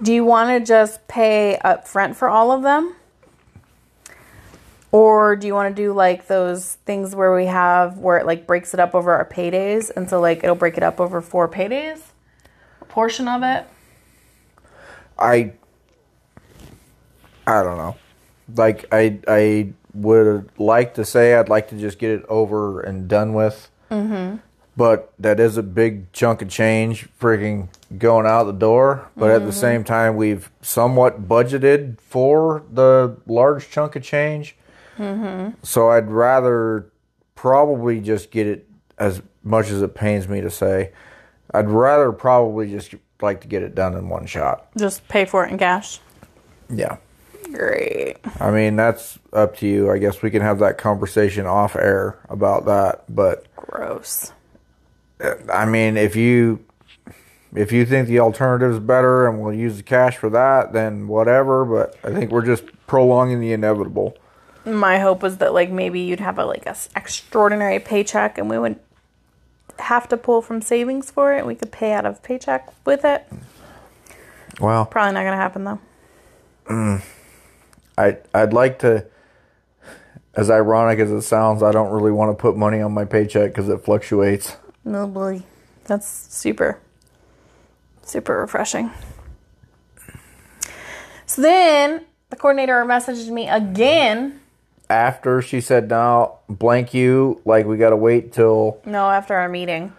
Do 0.00 0.14
you 0.14 0.24
want 0.24 0.50
to 0.50 0.66
just 0.66 1.06
pay 1.08 1.56
up 1.58 1.86
front 1.86 2.16
for 2.16 2.28
all 2.28 2.52
of 2.52 2.62
them? 2.62 2.94
Or 4.92 5.36
do 5.36 5.46
you 5.46 5.54
want 5.54 5.74
to 5.74 5.82
do 5.82 5.92
like 5.92 6.26
those 6.26 6.74
things 6.84 7.14
where 7.14 7.34
we 7.34 7.46
have 7.46 7.98
where 7.98 8.18
it 8.18 8.26
like 8.26 8.46
breaks 8.46 8.74
it 8.74 8.80
up 8.80 8.94
over 8.94 9.12
our 9.12 9.24
paydays? 9.24 9.90
And 9.94 10.10
so, 10.10 10.20
like, 10.20 10.42
it'll 10.42 10.56
break 10.56 10.76
it 10.76 10.82
up 10.82 11.00
over 11.00 11.20
four 11.20 11.48
paydays? 11.48 12.00
A 12.80 12.84
portion 12.86 13.28
of 13.28 13.42
it? 13.42 13.66
I 15.18 15.52
I 17.46 17.62
don't 17.62 17.76
know. 17.76 17.96
Like 18.54 18.86
I 18.92 19.20
I 19.28 19.72
would 19.94 20.50
like 20.58 20.94
to 20.94 21.04
say 21.04 21.34
I'd 21.34 21.48
like 21.48 21.68
to 21.68 21.78
just 21.78 21.98
get 21.98 22.10
it 22.10 22.24
over 22.28 22.80
and 22.80 23.08
done 23.08 23.34
with. 23.34 23.70
Mm-hmm. 23.90 24.36
But 24.76 25.12
that 25.18 25.40
is 25.40 25.56
a 25.56 25.62
big 25.62 26.10
chunk 26.12 26.42
of 26.42 26.48
change, 26.48 27.08
freaking 27.20 27.68
going 27.98 28.24
out 28.24 28.44
the 28.44 28.52
door. 28.52 29.10
But 29.16 29.30
at 29.30 29.44
the 29.44 29.52
same 29.52 29.84
time, 29.84 30.16
we've 30.16 30.50
somewhat 30.62 31.28
budgeted 31.28 32.00
for 32.00 32.62
the 32.72 33.16
large 33.26 33.68
chunk 33.68 33.96
of 33.96 34.02
change. 34.02 34.56
Mm-hmm. 35.00 35.54
So 35.62 35.90
I'd 35.90 36.08
rather 36.08 36.92
probably 37.34 38.00
just 38.00 38.30
get 38.30 38.46
it 38.46 38.68
as 38.98 39.22
much 39.42 39.70
as 39.70 39.80
it 39.80 39.94
pains 39.94 40.28
me 40.28 40.42
to 40.42 40.50
say. 40.50 40.92
I'd 41.52 41.70
rather 41.70 42.12
probably 42.12 42.70
just 42.70 42.94
like 43.22 43.40
to 43.40 43.48
get 43.48 43.62
it 43.62 43.74
done 43.74 43.94
in 43.94 44.08
one 44.08 44.26
shot. 44.26 44.68
Just 44.76 45.08
pay 45.08 45.24
for 45.24 45.44
it 45.44 45.50
in 45.50 45.58
cash. 45.58 46.00
Yeah. 46.68 46.98
Great. 47.50 48.18
I 48.38 48.50
mean, 48.50 48.76
that's 48.76 49.18
up 49.32 49.56
to 49.56 49.66
you. 49.66 49.90
I 49.90 49.98
guess 49.98 50.22
we 50.22 50.30
can 50.30 50.42
have 50.42 50.58
that 50.60 50.78
conversation 50.78 51.46
off 51.46 51.74
air 51.74 52.18
about 52.28 52.66
that. 52.66 53.04
But 53.12 53.46
Gross. 53.56 54.32
I 55.52 55.66
mean, 55.66 55.96
if 55.96 56.14
you 56.14 56.64
if 57.54 57.72
you 57.72 57.84
think 57.84 58.06
the 58.06 58.20
alternative 58.20 58.70
is 58.70 58.78
better 58.78 59.26
and 59.26 59.40
we'll 59.40 59.52
use 59.52 59.76
the 59.76 59.82
cash 59.82 60.16
for 60.16 60.30
that, 60.30 60.72
then 60.72 61.08
whatever. 61.08 61.64
But 61.64 61.96
I 62.04 62.14
think 62.14 62.30
we're 62.30 62.46
just 62.46 62.64
prolonging 62.86 63.40
the 63.40 63.52
inevitable. 63.52 64.16
My 64.64 64.98
hope 64.98 65.22
was 65.22 65.38
that 65.38 65.54
like 65.54 65.70
maybe 65.70 66.00
you'd 66.00 66.20
have 66.20 66.38
a 66.38 66.44
like 66.44 66.66
a 66.66 66.70
s- 66.70 66.88
extraordinary 66.94 67.78
paycheck 67.78 68.36
and 68.38 68.48
we 68.50 68.58
would 68.58 68.78
have 69.78 70.08
to 70.08 70.16
pull 70.16 70.42
from 70.42 70.60
savings 70.60 71.10
for 71.10 71.32
it 71.34 71.46
we 71.46 71.54
could 71.54 71.72
pay 71.72 71.92
out 71.92 72.04
of 72.04 72.22
paycheck 72.22 72.68
with 72.84 73.04
it 73.04 73.26
Well, 74.60 74.84
probably 74.84 75.14
not 75.14 75.24
gonna 75.24 75.36
happen 75.36 75.64
though 75.64 75.78
mm. 76.66 77.02
I 77.96 78.18
I'd 78.34 78.52
like 78.52 78.78
to. 78.80 79.06
As 80.32 80.48
ironic 80.48 81.00
as 81.00 81.10
it 81.10 81.22
sounds, 81.22 81.60
I 81.62 81.72
don't 81.72 81.90
really 81.90 82.12
want 82.12 82.30
to 82.30 82.40
put 82.40 82.56
money 82.56 82.80
on 82.80 82.92
my 82.92 83.04
paycheck 83.04 83.50
because 83.50 83.68
it 83.68 83.78
fluctuates. 83.84 84.56
no 84.84 85.06
boy 85.06 85.42
that's 85.84 86.06
super 86.06 86.78
super 88.02 88.38
refreshing 88.40 88.90
so 91.26 91.42
then 91.42 92.04
the 92.30 92.36
coordinator 92.36 92.84
messaged 92.84 93.28
me 93.30 93.48
again 93.48 94.39
After 94.90 95.40
she 95.40 95.60
said, 95.60 95.88
"Now 95.88 96.40
blank 96.48 96.92
you," 96.92 97.40
like 97.44 97.64
we 97.64 97.78
got 97.78 97.90
to 97.90 97.96
wait 97.96 98.32
till 98.32 98.80
no 98.84 99.08
after 99.08 99.34
our 99.34 99.48
meeting 99.48 99.92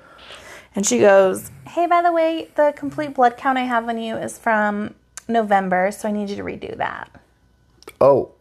and 0.76 0.86
she 0.86 1.00
goes 1.00 1.52
hey 1.68 1.86
by 1.88 2.02
the 2.02 2.12
way 2.12 2.50
the 2.56 2.74
complete 2.78 3.14
blood 3.14 3.36
count 3.36 3.58
i 3.58 3.64
have 3.64 3.90
on 3.90 3.98
you 3.98 4.16
is 4.16 4.38
from 4.38 4.94
november 5.28 5.92
so 5.92 6.08
i 6.08 6.12
need 6.14 6.30
you 6.30 6.36
to 6.38 6.44
redo 6.44 6.78
that 6.78 7.22
oh, 8.02 8.32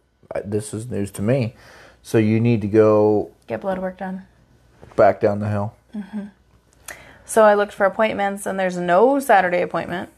this 0.43 0.73
is 0.73 0.89
news 0.89 1.11
to 1.11 1.21
me. 1.21 1.55
So 2.03 2.17
you 2.17 2.39
need 2.39 2.61
to 2.61 2.67
go 2.67 3.31
get 3.47 3.61
blood 3.61 3.79
work 3.79 3.97
done 3.97 4.25
back 4.95 5.21
down 5.21 5.39
the 5.39 5.47
hill. 5.47 5.75
Mm-hmm. 5.95 6.25
So 7.25 7.43
I 7.43 7.53
looked 7.53 7.73
for 7.73 7.85
appointments 7.85 8.45
and 8.45 8.59
there's 8.59 8.77
no 8.77 9.19
Saturday 9.19 9.61
appointment. 9.61 10.09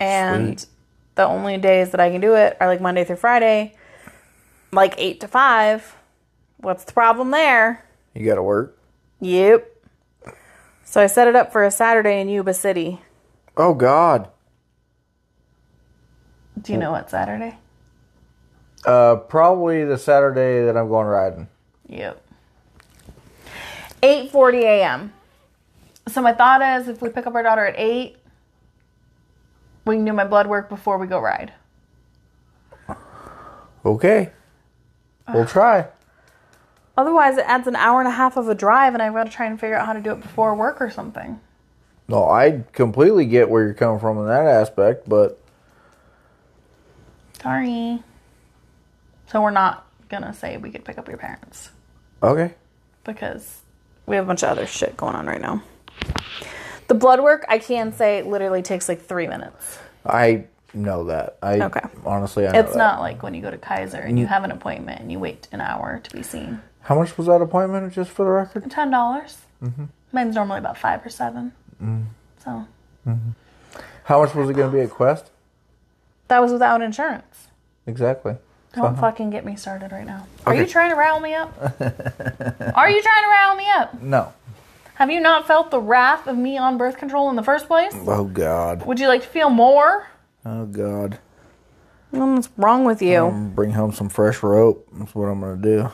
And 0.00 0.60
Sweet. 0.60 0.70
the 1.14 1.24
only 1.24 1.56
days 1.58 1.92
that 1.92 2.00
I 2.00 2.10
can 2.10 2.20
do 2.20 2.34
it 2.34 2.56
are 2.60 2.66
like 2.66 2.80
Monday 2.80 3.04
through 3.04 3.16
Friday, 3.16 3.76
like 4.72 4.94
8 4.96 5.20
to 5.20 5.28
5. 5.28 5.96
What's 6.58 6.84
the 6.84 6.92
problem 6.92 7.30
there? 7.30 7.84
You 8.14 8.26
got 8.26 8.36
to 8.36 8.42
work. 8.42 8.78
Yep. 9.20 9.68
So 10.84 11.00
I 11.00 11.06
set 11.06 11.28
it 11.28 11.36
up 11.36 11.52
for 11.52 11.64
a 11.64 11.70
Saturday 11.70 12.20
in 12.20 12.28
Yuba 12.28 12.54
City. 12.54 13.00
Oh 13.56 13.74
God. 13.74 14.28
Do 16.60 16.72
you 16.72 16.78
know 16.78 16.92
what 16.92 17.10
Saturday? 17.10 17.58
Uh, 18.84 19.16
probably 19.16 19.84
the 19.84 19.98
Saturday 19.98 20.64
that 20.64 20.76
I'm 20.76 20.88
going 20.88 21.06
riding. 21.06 21.48
Yep. 21.88 22.20
8:40 24.02 24.62
a.m. 24.62 25.12
So 26.08 26.20
my 26.20 26.32
thought 26.32 26.62
is 26.62 26.88
if 26.88 27.00
we 27.00 27.08
pick 27.08 27.26
up 27.26 27.34
our 27.34 27.42
daughter 27.42 27.64
at 27.64 27.74
8, 27.78 28.16
we 29.84 29.96
can 29.96 30.04
do 30.04 30.12
my 30.12 30.24
blood 30.24 30.46
work 30.46 30.68
before 30.68 30.98
we 30.98 31.06
go 31.06 31.20
ride. 31.20 31.52
Okay. 33.84 34.32
We'll 35.32 35.46
try. 35.46 35.88
Otherwise, 36.96 37.38
it 37.38 37.44
adds 37.46 37.66
an 37.66 37.76
hour 37.76 38.00
and 38.00 38.08
a 38.08 38.12
half 38.12 38.36
of 38.36 38.48
a 38.48 38.54
drive, 38.54 38.94
and 38.94 39.02
I've 39.02 39.14
got 39.14 39.24
to 39.24 39.30
try 39.30 39.46
and 39.46 39.58
figure 39.58 39.76
out 39.76 39.86
how 39.86 39.92
to 39.92 40.00
do 40.00 40.12
it 40.12 40.20
before 40.20 40.54
work 40.54 40.80
or 40.80 40.90
something. 40.90 41.40
No, 42.08 42.28
I 42.28 42.64
completely 42.72 43.24
get 43.24 43.48
where 43.48 43.64
you're 43.64 43.74
coming 43.74 43.98
from 43.98 44.18
in 44.18 44.26
that 44.26 44.46
aspect, 44.46 45.08
but 45.08 45.38
Sorry. 47.42 48.02
So 49.26 49.42
we're 49.42 49.50
not 49.50 49.86
gonna 50.08 50.32
say 50.32 50.56
we 50.58 50.70
could 50.70 50.84
pick 50.84 50.98
up 50.98 51.08
your 51.08 51.16
parents 51.16 51.70
okay. 52.22 52.54
because 53.04 53.62
we 54.06 54.14
have 54.14 54.26
a 54.26 54.28
bunch 54.28 54.42
of 54.42 54.50
other 54.50 54.66
shit 54.66 54.96
going 54.96 55.14
on 55.14 55.26
right 55.26 55.40
now. 55.40 55.62
The 56.88 56.94
blood 56.94 57.20
work, 57.20 57.44
I 57.48 57.58
can 57.58 57.92
say, 57.92 58.22
literally 58.22 58.62
takes 58.62 58.88
like 58.88 59.02
three 59.02 59.26
minutes. 59.26 59.78
I 60.04 60.44
know 60.74 61.04
that. 61.04 61.36
I 61.42 61.60
Okay. 61.60 61.80
honestly, 62.04 62.46
I 62.46 62.52
know 62.52 62.58
It's 62.60 62.74
not 62.76 63.00
like 63.00 63.22
when 63.22 63.34
you 63.34 63.42
go 63.42 63.50
to 63.50 63.58
Kaiser 63.58 63.98
and 63.98 64.18
you 64.18 64.26
have 64.26 64.44
an 64.44 64.50
appointment 64.50 65.00
and 65.00 65.10
you 65.12 65.18
wait 65.18 65.48
an 65.52 65.60
hour 65.60 66.00
to 66.02 66.16
be 66.16 66.22
seen. 66.22 66.60
How 66.80 66.98
much 66.98 67.16
was 67.16 67.26
that 67.28 67.40
appointment, 67.40 67.92
just 67.92 68.10
for 68.10 68.24
the 68.24 68.30
record? 68.30 68.70
Ten 68.70 68.90
dollars. 68.90 69.38
Mm-hmm. 69.62 69.84
Mine's 70.12 70.34
normally 70.34 70.58
about 70.58 70.76
five 70.76 71.04
or 71.06 71.10
seven. 71.10 71.52
Mm-hmm. 71.82 72.02
So 72.44 72.66
mm-hmm. 73.06 73.30
How 74.04 74.20
much 74.22 74.34
was 74.34 74.50
it 74.50 74.54
going 74.54 74.70
to 74.70 74.76
be 74.76 74.82
at 74.82 74.90
Quest? 74.90 75.30
that 76.28 76.40
was 76.40 76.50
without 76.50 76.80
insurance. 76.80 77.48
Exactly. 77.86 78.36
Don't 78.74 78.98
fucking 78.98 79.28
get 79.28 79.44
me 79.44 79.54
started 79.54 79.92
right 79.92 80.06
now. 80.06 80.26
Are 80.46 80.54
you 80.54 80.64
trying 80.64 80.88
to 80.90 80.96
rile 80.96 81.20
me 81.20 81.34
up? 81.34 81.52
Are 82.74 82.90
you 82.90 83.02
trying 83.02 83.22
to 83.24 83.28
rile 83.28 83.54
me 83.54 83.68
up? 83.70 84.00
No. 84.00 84.32
Have 84.94 85.10
you 85.10 85.20
not 85.20 85.46
felt 85.46 85.70
the 85.70 85.80
wrath 85.80 86.26
of 86.26 86.38
me 86.38 86.56
on 86.56 86.78
birth 86.78 86.96
control 86.96 87.28
in 87.28 87.36
the 87.36 87.42
first 87.42 87.66
place? 87.66 87.92
Oh 87.94 88.24
God. 88.24 88.86
Would 88.86 88.98
you 88.98 89.08
like 89.08 89.22
to 89.22 89.28
feel 89.28 89.50
more? 89.50 90.06
Oh 90.44 90.66
God. 90.66 91.18
What's 92.10 92.50
wrong 92.56 92.84
with 92.84 93.00
you? 93.00 93.26
I'm 93.26 93.54
bring 93.54 93.70
home 93.72 93.92
some 93.92 94.08
fresh 94.08 94.42
rope. 94.42 94.86
That's 94.92 95.14
what 95.14 95.26
I'm 95.26 95.40
gonna 95.40 95.56
do. 95.56 95.90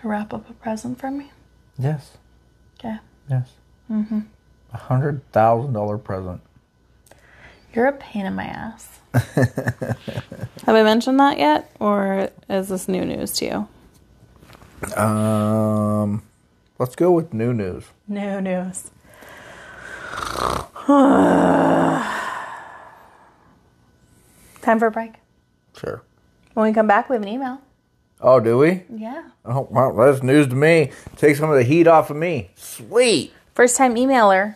to 0.00 0.08
wrap 0.08 0.32
up 0.34 0.48
a 0.50 0.52
present 0.52 0.98
for 0.98 1.10
me? 1.10 1.30
Yes. 1.78 2.16
Okay. 2.78 2.96
Yes. 3.30 3.52
Mm-hmm. 3.90 4.20
A 4.72 4.76
hundred 4.76 5.22
thousand 5.32 5.72
dollar 5.72 5.98
present. 5.98 6.40
You're 7.72 7.86
a 7.86 7.92
pain 7.92 8.26
in 8.26 8.34
my 8.34 8.44
ass. 8.44 9.00
Have 9.14 9.96
I 10.76 10.82
mentioned 10.82 11.18
that 11.20 11.38
yet? 11.38 11.70
Or 11.80 12.30
is 12.48 12.68
this 12.68 12.88
new 12.88 13.04
news 13.04 13.32
to 13.34 13.68
you? 14.84 14.92
Um, 14.96 16.22
let's 16.78 16.94
go 16.96 17.12
with 17.12 17.32
new 17.32 17.52
news. 17.54 17.84
New 18.08 18.40
news. 18.40 18.90
Time 24.62 24.78
for 24.78 24.86
a 24.86 24.90
break. 24.90 25.12
Sure. 25.76 26.02
When 26.54 26.66
we 26.66 26.72
come 26.72 26.86
back, 26.86 27.08
we 27.08 27.14
have 27.14 27.22
an 27.22 27.28
email. 27.28 27.60
Oh, 28.20 28.40
do 28.40 28.58
we? 28.58 28.82
Yeah. 28.92 29.22
Oh, 29.44 29.66
well, 29.70 29.94
that's 29.94 30.22
news 30.22 30.46
to 30.48 30.54
me. 30.54 30.90
Take 31.16 31.36
some 31.36 31.50
of 31.50 31.56
the 31.56 31.62
heat 31.64 31.86
off 31.86 32.10
of 32.10 32.16
me. 32.16 32.50
Sweet. 32.56 33.32
First 33.54 33.76
time 33.76 33.94
emailer. 33.94 34.54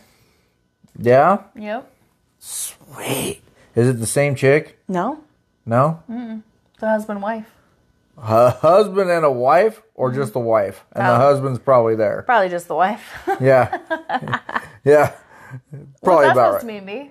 Yeah? 0.99 1.43
Yep. 1.57 1.91
Sweet. 2.39 3.43
Is 3.75 3.89
it 3.89 4.01
the 4.01 4.07
same 4.07 4.35
chick? 4.35 4.79
No. 4.89 5.23
No? 5.65 6.03
The 6.09 6.89
husband 6.89 7.23
wife. 7.23 7.47
A 8.17 8.51
husband 8.51 9.11
and 9.11 9.25
a 9.25 9.31
wife, 9.31 9.83
or 9.95 10.11
mm-hmm. 10.11 10.21
just 10.21 10.33
the 10.33 10.41
wife? 10.41 10.85
And 10.93 11.07
the 11.07 11.13
Oh. 11.13 11.17
husband's 11.17 11.59
probably 11.59 11.97
there. 11.97 12.23
Probably 12.23 12.49
just 12.49 12.69
the 12.69 12.75
wife. 12.75 13.13
Yeah. 13.41 13.79
yeah. 14.85 15.13
Probably 16.03 16.27
What's 16.27 16.27
that 16.27 16.33
about 16.33 16.61
supposed 16.61 16.67
right. 16.67 16.81
to 16.81 16.87
mean, 16.87 17.09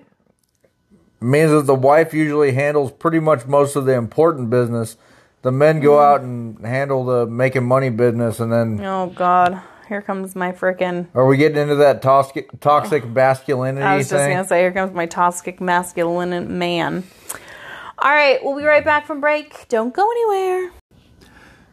means 1.20 1.50
that 1.50 1.62
the 1.66 1.74
wife 1.74 2.12
usually 2.14 2.52
handles 2.52 2.92
pretty 2.92 3.20
much 3.20 3.46
most 3.46 3.76
of 3.76 3.84
the 3.86 3.94
important 3.94 4.50
business. 4.50 4.96
The 5.42 5.52
men 5.52 5.76
Mm-hmm. 5.76 5.84
go 5.84 5.98
out 6.00 6.20
and 6.22 6.64
handle 6.66 7.04
the 7.04 7.26
making 7.26 7.64
money 7.64 7.90
business, 7.90 8.40
and 8.40 8.52
then 8.52 8.80
Oh 8.84 9.06
God. 9.14 9.60
Here 9.88 10.02
comes 10.02 10.34
my 10.34 10.50
freaking. 10.50 11.06
are 11.14 11.24
we 11.26 11.36
getting 11.36 11.58
into 11.58 11.76
that 11.76 12.02
toxic 12.02 12.48
toxic 12.60 13.06
masculinity 13.08 13.84
I 13.86 13.96
was 13.98 14.08
just 14.08 14.18
thing? 14.20 14.32
gonna 14.34 14.46
say, 14.48 14.60
here 14.60 14.72
comes 14.72 14.92
my 14.92 15.06
toxic 15.06 15.60
masculine 15.60 16.58
man. 16.58 17.04
All 17.98 18.10
right, 18.10 18.42
we'll 18.44 18.56
be 18.58 18.64
right 18.64 18.84
back 18.84 19.06
from 19.06 19.20
break. 19.20 19.66
Don't 19.68 19.94
go 19.94 20.10
anywhere. 20.10 20.72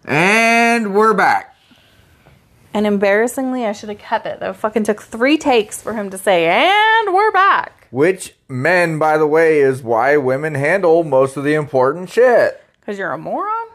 And 0.06 0.94
we're 0.94 1.14
back. 1.16 1.53
And 2.74 2.88
embarrassingly, 2.88 3.66
I 3.66 3.72
should 3.72 3.90
have 3.90 4.00
kept 4.00 4.26
it. 4.26 4.40
That 4.40 4.56
fucking 4.56 4.84
took 4.84 5.02
three 5.02 5.38
takes 5.38 5.82
for 5.82 5.94
him 5.94 6.10
to 6.10 6.18
say, 6.18 6.48
and 6.48 7.14
we're 7.14 7.32
back. 7.32 7.88
Which 7.92 8.34
men, 8.48 8.98
by 8.98 9.20
the 9.20 9.28
way, 9.28 9.60
is 9.60 9.84
why 9.84 10.18
women 10.18 10.56
handle 10.56 11.04
most 11.04 11.38
of 11.38 11.44
the 11.44 11.54
important 11.54 12.10
shit. 12.10 12.64
Because 12.80 12.98
you're 12.98 13.12
a 13.12 13.18
moron? 13.18 13.68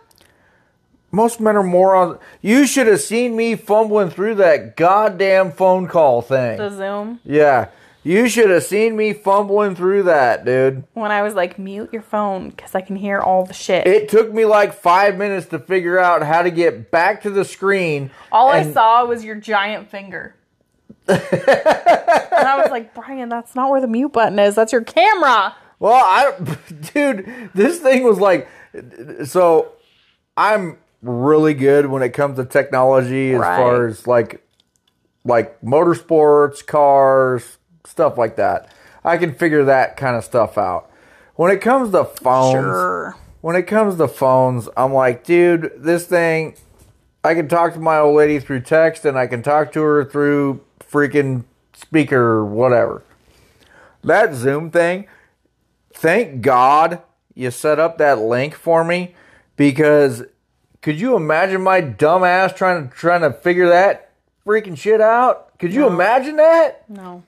Most 1.12 1.40
men 1.40 1.56
are 1.56 1.62
morons. 1.62 2.18
You 2.42 2.66
should 2.66 2.86
have 2.88 3.00
seen 3.00 3.36
me 3.36 3.54
fumbling 3.54 4.10
through 4.10 4.34
that 4.36 4.76
goddamn 4.76 5.52
phone 5.52 5.86
call 5.86 6.20
thing. 6.20 6.58
The 6.58 6.70
Zoom. 6.70 7.20
Yeah. 7.24 7.68
You 8.08 8.26
should 8.30 8.48
have 8.48 8.62
seen 8.64 8.96
me 8.96 9.12
fumbling 9.12 9.74
through 9.74 10.04
that, 10.04 10.46
dude. 10.46 10.84
When 10.94 11.10
I 11.10 11.20
was 11.20 11.34
like, 11.34 11.58
mute 11.58 11.90
your 11.92 12.00
phone 12.00 12.48
because 12.48 12.74
I 12.74 12.80
can 12.80 12.96
hear 12.96 13.20
all 13.20 13.44
the 13.44 13.52
shit. 13.52 13.86
It 13.86 14.08
took 14.08 14.32
me 14.32 14.46
like 14.46 14.72
five 14.72 15.18
minutes 15.18 15.48
to 15.48 15.58
figure 15.58 15.98
out 15.98 16.22
how 16.22 16.40
to 16.40 16.50
get 16.50 16.90
back 16.90 17.20
to 17.24 17.30
the 17.30 17.44
screen. 17.44 18.10
all 18.32 18.48
I 18.48 18.60
and- 18.60 18.72
saw 18.72 19.04
was 19.04 19.24
your 19.26 19.34
giant 19.34 19.90
finger. 19.90 20.34
and 21.06 21.20
I 21.20 22.58
was 22.62 22.70
like, 22.70 22.94
Brian, 22.94 23.28
that's 23.28 23.54
not 23.54 23.68
where 23.68 23.82
the 23.82 23.86
mute 23.86 24.14
button 24.14 24.38
is. 24.38 24.54
That's 24.54 24.72
your 24.72 24.84
camera. 24.84 25.54
Well, 25.78 25.92
I, 25.94 26.32
dude, 26.94 27.50
this 27.54 27.78
thing 27.78 28.04
was 28.04 28.18
like, 28.18 28.48
so 29.26 29.72
I'm 30.34 30.78
really 31.02 31.52
good 31.52 31.84
when 31.84 32.02
it 32.02 32.14
comes 32.14 32.36
to 32.38 32.46
technology 32.46 33.34
as 33.34 33.40
Right. 33.40 33.56
far 33.58 33.86
as 33.86 34.06
like, 34.06 34.42
like 35.26 35.60
motorsports, 35.60 36.64
cars, 36.66 37.57
stuff 37.88 38.18
like 38.18 38.36
that. 38.36 38.68
I 39.04 39.16
can 39.16 39.34
figure 39.34 39.64
that 39.64 39.96
kind 39.96 40.16
of 40.16 40.24
stuff 40.24 40.58
out. 40.58 40.90
When 41.34 41.50
it 41.50 41.60
comes 41.60 41.92
to 41.92 42.04
phones, 42.04 42.52
Sure. 42.54 43.16
when 43.40 43.56
it 43.56 43.62
comes 43.64 43.96
to 43.96 44.08
phones, 44.08 44.68
I'm 44.76 44.92
like, 44.92 45.24
dude, 45.24 45.72
this 45.76 46.06
thing, 46.06 46.54
I 47.24 47.34
can 47.34 47.48
talk 47.48 47.74
to 47.74 47.80
my 47.80 47.98
old 47.98 48.16
lady 48.16 48.38
through 48.40 48.60
text 48.60 49.04
and 49.04 49.18
I 49.18 49.26
can 49.26 49.42
talk 49.42 49.72
to 49.72 49.82
her 49.82 50.04
through 50.04 50.60
freaking 50.80 51.44
speaker 51.74 52.20
or 52.20 52.44
whatever. 52.44 53.02
That 54.02 54.34
Zoom 54.34 54.70
thing, 54.70 55.06
thank 55.92 56.42
God 56.42 57.02
you 57.34 57.50
set 57.50 57.78
up 57.78 57.98
that 57.98 58.18
link 58.18 58.54
for 58.54 58.82
me 58.84 59.14
because 59.56 60.24
could 60.82 61.00
you 61.00 61.16
imagine 61.16 61.62
my 61.62 61.80
dumb 61.80 62.24
ass 62.24 62.52
trying 62.52 62.88
to 62.88 62.94
trying 62.94 63.20
to 63.22 63.32
figure 63.32 63.68
that 63.68 64.10
freaking 64.46 64.76
shit 64.76 65.00
out? 65.00 65.56
Could 65.58 65.72
you 65.74 65.86
imagine 65.86 66.36
that? 66.36 66.88
No. 66.88 67.22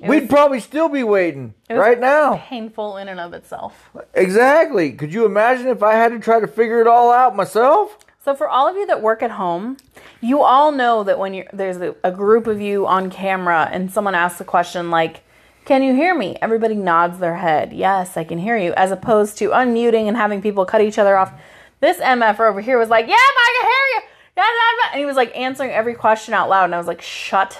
We'd 0.00 0.28
probably 0.28 0.60
still 0.60 0.88
be 0.88 1.02
waiting 1.04 1.54
was- 1.70 1.78
right 1.78 1.98
now. 1.98 2.36
Painful 2.36 2.96
in 2.96 3.08
and 3.08 3.20
of 3.20 3.32
itself. 3.32 3.90
Exactly. 4.14 4.92
Could 4.92 5.12
you 5.14 5.24
imagine 5.24 5.68
if 5.68 5.82
I 5.82 5.94
had 5.94 6.12
to 6.12 6.18
try 6.18 6.40
to 6.40 6.46
figure 6.46 6.80
it 6.80 6.86
all 6.86 7.12
out 7.12 7.36
myself? 7.36 7.98
So 8.24 8.34
for 8.34 8.48
all 8.48 8.66
of 8.68 8.76
you 8.76 8.86
that 8.86 9.02
work 9.02 9.22
at 9.22 9.32
home, 9.32 9.76
you 10.20 10.42
all 10.42 10.72
know 10.72 11.04
that 11.04 11.18
when 11.18 11.34
you're 11.34 11.46
there's 11.52 11.76
a, 11.76 11.94
a 12.02 12.10
group 12.10 12.46
of 12.46 12.60
you 12.60 12.86
on 12.86 13.10
camera 13.10 13.68
and 13.70 13.92
someone 13.92 14.14
asks 14.14 14.40
a 14.40 14.44
question 14.44 14.90
like, 14.90 15.22
"Can 15.66 15.82
you 15.82 15.94
hear 15.94 16.14
me?" 16.14 16.38
Everybody 16.40 16.74
nods 16.74 17.18
their 17.18 17.36
head. 17.36 17.74
Yes, 17.74 18.16
I 18.16 18.24
can 18.24 18.38
hear 18.38 18.56
you. 18.56 18.72
As 18.74 18.90
opposed 18.90 19.36
to 19.38 19.50
unmuting 19.50 20.08
and 20.08 20.16
having 20.16 20.40
people 20.40 20.64
cut 20.64 20.80
each 20.80 20.98
other 20.98 21.18
off. 21.18 21.32
This 21.80 21.98
MF 21.98 22.40
over 22.40 22.62
here 22.62 22.78
was 22.78 22.88
like, 22.88 23.06
"Yeah, 23.06 23.14
I 23.14 23.58
can 23.60 23.70
hear 23.70 23.84
you." 23.94 24.08
Yeah," 24.38 24.92
and 24.92 24.98
he 25.00 25.04
was 25.04 25.16
like 25.16 25.36
answering 25.36 25.70
every 25.70 25.94
question 25.94 26.32
out 26.32 26.48
loud, 26.48 26.64
and 26.64 26.74
I 26.74 26.78
was 26.78 26.86
like, 26.86 27.02
"Shut 27.02 27.58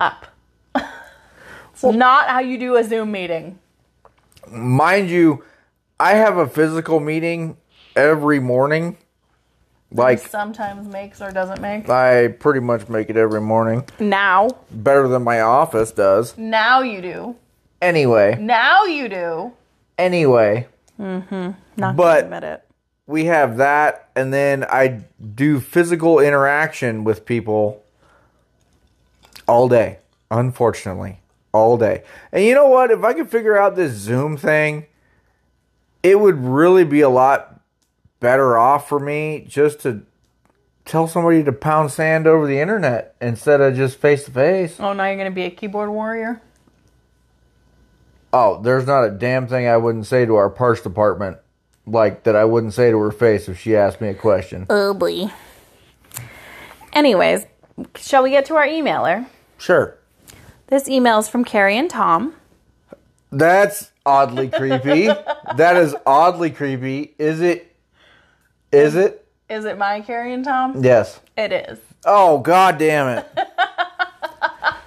up." 0.00 0.26
It's 1.74 1.82
not 1.96 2.28
how 2.28 2.40
you 2.40 2.58
do 2.58 2.76
a 2.76 2.84
Zoom 2.84 3.12
meeting. 3.12 3.58
Mind 4.50 5.08
you, 5.10 5.44
I 5.98 6.14
have 6.14 6.36
a 6.36 6.46
physical 6.46 7.00
meeting 7.00 7.56
every 7.96 8.40
morning. 8.40 8.96
Like 9.92 10.18
Sometimes 10.18 10.88
makes 10.88 11.20
or 11.22 11.30
doesn't 11.30 11.60
make. 11.60 11.88
I 11.88 12.28
pretty 12.28 12.58
much 12.60 12.88
make 12.88 13.10
it 13.10 13.16
every 13.16 13.40
morning. 13.40 13.84
Now, 14.00 14.48
Better 14.70 15.06
than 15.06 15.22
my 15.22 15.40
office 15.40 15.92
does. 15.92 16.36
now 16.36 16.80
you 16.82 17.00
do. 17.00 17.36
Anyway, 17.80 18.36
Now 18.40 18.84
you 18.84 19.08
do. 19.08 19.52
anyway, 19.98 20.66
Mm-hmm. 20.98 21.50
Not 21.76 21.96
But- 21.96 22.24
admit 22.24 22.44
it. 22.44 22.62
we 23.06 23.26
have 23.26 23.56
that 23.58 24.08
and 24.16 24.32
then 24.32 24.64
I 24.64 25.00
do 25.34 25.60
physical 25.60 26.18
interaction 26.20 27.04
with 27.04 27.24
people 27.26 27.82
all 29.46 29.68
day. 29.68 29.98
Unfortunately, 30.30 31.20
all 31.54 31.78
day. 31.78 32.02
And 32.32 32.44
you 32.44 32.52
know 32.52 32.68
what? 32.68 32.90
If 32.90 33.02
I 33.04 33.14
could 33.14 33.30
figure 33.30 33.56
out 33.56 33.76
this 33.76 33.92
Zoom 33.92 34.36
thing, 34.36 34.86
it 36.02 36.18
would 36.20 36.36
really 36.36 36.84
be 36.84 37.00
a 37.00 37.08
lot 37.08 37.60
better 38.20 38.58
off 38.58 38.88
for 38.88 38.98
me 38.98 39.46
just 39.48 39.80
to 39.80 40.02
tell 40.84 41.06
somebody 41.06 41.42
to 41.44 41.52
pound 41.52 41.92
sand 41.92 42.26
over 42.26 42.46
the 42.46 42.58
internet 42.58 43.14
instead 43.20 43.60
of 43.60 43.76
just 43.76 43.98
face 43.98 44.24
to 44.24 44.32
face. 44.32 44.78
Oh, 44.80 44.92
now 44.92 45.06
you're 45.06 45.16
gonna 45.16 45.30
be 45.30 45.44
a 45.44 45.50
keyboard 45.50 45.90
warrior. 45.90 46.42
Oh, 48.32 48.60
there's 48.60 48.86
not 48.86 49.04
a 49.04 49.10
damn 49.10 49.46
thing 49.46 49.68
I 49.68 49.76
wouldn't 49.76 50.06
say 50.06 50.26
to 50.26 50.34
our 50.34 50.50
parts 50.50 50.80
department 50.80 51.38
like 51.86 52.24
that 52.24 52.34
I 52.34 52.44
wouldn't 52.44 52.74
say 52.74 52.90
to 52.90 52.98
her 52.98 53.12
face 53.12 53.48
if 53.48 53.60
she 53.60 53.76
asked 53.76 54.00
me 54.00 54.08
a 54.08 54.14
question. 54.14 54.66
Oh 54.68 54.92
boy. 54.92 55.30
Anyways, 56.92 57.46
shall 57.96 58.24
we 58.24 58.30
get 58.30 58.44
to 58.46 58.56
our 58.56 58.66
emailer? 58.66 59.26
Sure. 59.56 59.98
This 60.74 60.88
email 60.88 61.20
is 61.20 61.28
from 61.28 61.44
Carrie 61.44 61.78
and 61.78 61.88
Tom. 61.88 62.34
That's 63.30 63.92
oddly 64.04 64.48
creepy. 64.48 65.06
that 65.56 65.76
is 65.76 65.94
oddly 66.04 66.50
creepy. 66.50 67.14
Is 67.16 67.40
it? 67.40 67.76
Is 68.72 68.96
it? 68.96 69.24
Is 69.48 69.66
it 69.66 69.78
my 69.78 70.00
Carrie 70.00 70.34
and 70.34 70.44
Tom? 70.44 70.82
Yes. 70.82 71.20
It 71.36 71.52
is. 71.52 71.78
Oh 72.04 72.38
god 72.38 72.78
damn 72.78 73.18
it. 73.18 73.26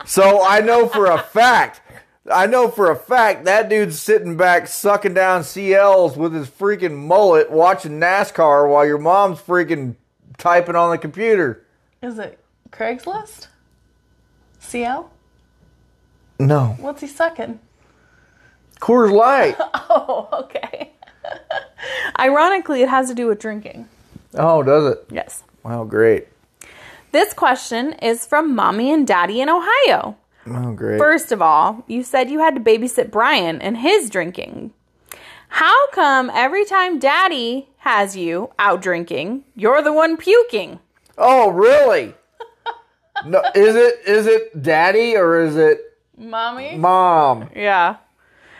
so 0.06 0.43
I 0.43 0.60
know 0.60 0.89
for 0.89 1.06
a 1.06 1.19
fact. 1.19 1.80
I 2.30 2.47
know 2.47 2.67
for 2.67 2.91
a 2.91 2.95
fact 2.97 3.45
that 3.45 3.69
dude's 3.69 3.97
sitting 3.97 4.36
back 4.36 4.67
sucking 4.67 5.13
down 5.13 5.43
CLs 5.43 6.17
with 6.17 6.34
his 6.34 6.50
freaking 6.50 6.97
mullet 6.97 7.50
watching 7.50 7.93
NASCAR 7.93 8.69
while 8.69 8.86
your 8.86 8.97
mom's 8.97 9.39
freaking 9.39 9.95
typing 10.38 10.76
on 10.76 10.91
the 10.91 10.97
computer. 10.97 11.65
Is 12.02 12.19
it 12.19 12.39
Craigslist? 12.71 13.47
CL? 14.60 15.13
No. 16.39 16.76
What's 16.80 17.02
he 17.02 17.08
sucking? 17.08 17.60
Coors 18.80 19.12
Light. 19.12 19.58
Oh, 19.89 20.28
okay. 20.43 20.91
Ironically, 22.19 22.82
it 22.82 22.89
has 22.89 23.08
to 23.08 23.15
do 23.15 23.28
with 23.28 23.39
drinking. 23.39 23.88
Oh, 24.34 24.62
does 24.62 24.91
it? 24.91 25.06
Yes. 25.10 25.43
Wow, 25.63 25.86
great. 25.86 26.28
This 27.12 27.34
question 27.34 27.93
is 27.93 28.26
from 28.26 28.54
Mommy 28.54 28.91
and 28.91 29.08
Daddy 29.08 29.39
in 29.39 29.50
Ohio. 29.50 30.17
Oh, 30.45 30.73
great. 30.73 30.97
First 30.97 31.32
of 31.32 31.41
all, 31.41 31.84
you 31.88 32.04
said 32.04 32.30
you 32.30 32.39
had 32.39 32.56
to 32.56 32.62
babysit 32.62 33.12
Brian 33.12 33.62
and 33.62 33.78
his 33.78 34.10
drinking. 34.10 34.73
How 35.50 35.89
come 35.91 36.30
every 36.34 36.65
time 36.65 37.00
Daddy 37.00 37.69
has 37.78 38.17
you 38.17 38.52
out 38.60 38.82
drinking, 38.82 39.45
you're 39.56 39.82
the 39.82 39.93
one 39.93 40.17
puking? 40.17 40.80
Oh, 41.17 41.50
really? 41.50 42.13
no, 43.26 43.41
is 43.56 43.76
it 43.76 44.02
is 44.06 44.28
it 44.28 44.62
daddy 44.62 45.15
or 45.15 45.41
is 45.41 45.56
it 45.56 45.87
Mommy? 46.17 46.75
mom? 46.77 47.49
Yeah. 47.56 47.97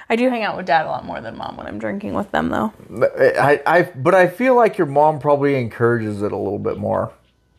I 0.10 0.16
do 0.16 0.30
hang 0.30 0.44
out 0.44 0.56
with 0.56 0.68
dad 0.68 0.86
a 0.86 0.90
lot 0.90 1.04
more 1.04 1.20
than 1.20 1.38
mom 1.38 1.58
when 1.58 1.68
I'm 1.68 1.80
drinking 1.80 2.14
with 2.14 2.32
them, 2.32 2.50
though. 2.50 2.72
I, 3.18 3.62
I 3.66 3.82
but 3.84 4.16
I 4.16 4.28
feel 4.28 4.56
like 4.56 4.78
your 4.78 4.88
mom 4.88 5.20
probably 5.20 5.56
encourages 5.56 6.22
it 6.22 6.32
a 6.32 6.38
little 6.38 6.60
bit 6.60 6.78
more. 6.78 7.12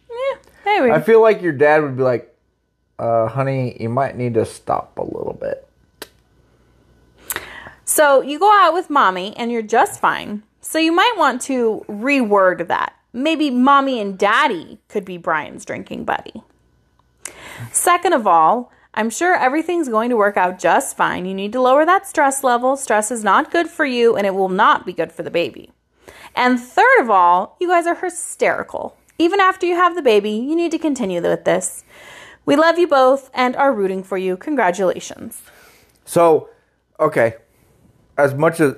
Yeah, 0.08 0.36
maybe. 0.64 0.90
I 0.90 1.02
feel 1.02 1.20
like 1.20 1.42
your 1.42 1.52
dad 1.52 1.82
would 1.82 1.96
be 1.98 2.02
like, 2.02 2.34
uh, 2.98 3.28
honey, 3.28 3.76
you 3.78 3.90
might 3.90 4.16
need 4.16 4.34
to 4.34 4.46
stop 4.46 4.96
a 4.96 5.02
little 5.04 5.36
bit. 5.38 5.68
so 7.84 8.22
you 8.22 8.38
go 8.38 8.50
out 8.50 8.72
with 8.72 8.88
mommy 8.88 9.36
and 9.36 9.52
you're 9.52 9.60
just 9.62 10.00
fine. 10.00 10.42
So 10.60 10.78
you 10.78 10.92
might 10.92 11.14
want 11.18 11.42
to 11.42 11.84
reword 11.88 12.66
that. 12.68 12.94
maybe 13.12 13.50
mommy 13.50 14.00
and 14.00 14.18
daddy 14.18 14.78
could 14.88 15.04
be 15.04 15.16
Brian's 15.18 15.64
drinking 15.64 16.04
buddy. 16.04 16.42
Second 17.72 18.12
of 18.14 18.26
all, 18.26 18.72
I'm 18.98 19.10
sure 19.10 19.36
everything's 19.36 19.88
going 19.88 20.10
to 20.10 20.16
work 20.16 20.36
out 20.36 20.58
just 20.58 20.96
fine. 20.96 21.24
You 21.24 21.32
need 21.32 21.52
to 21.52 21.60
lower 21.60 21.86
that 21.86 22.08
stress 22.08 22.42
level. 22.42 22.76
Stress 22.76 23.12
is 23.12 23.22
not 23.22 23.52
good 23.52 23.68
for 23.68 23.84
you 23.84 24.16
and 24.16 24.26
it 24.26 24.34
will 24.34 24.48
not 24.48 24.84
be 24.84 24.92
good 24.92 25.12
for 25.12 25.22
the 25.22 25.30
baby. 25.30 25.70
And 26.34 26.58
third 26.58 27.00
of 27.00 27.08
all, 27.08 27.56
you 27.60 27.68
guys 27.68 27.86
are 27.86 27.94
hysterical. 27.94 28.96
Even 29.16 29.38
after 29.38 29.66
you 29.66 29.76
have 29.76 29.94
the 29.94 30.02
baby, 30.02 30.32
you 30.32 30.56
need 30.56 30.72
to 30.72 30.80
continue 30.80 31.22
with 31.22 31.44
this. 31.44 31.84
We 32.44 32.56
love 32.56 32.76
you 32.76 32.88
both 32.88 33.30
and 33.32 33.54
are 33.54 33.72
rooting 33.72 34.02
for 34.02 34.18
you. 34.18 34.36
Congratulations. 34.36 35.42
So, 36.04 36.48
okay, 36.98 37.36
as 38.16 38.34
much 38.34 38.58
as 38.58 38.74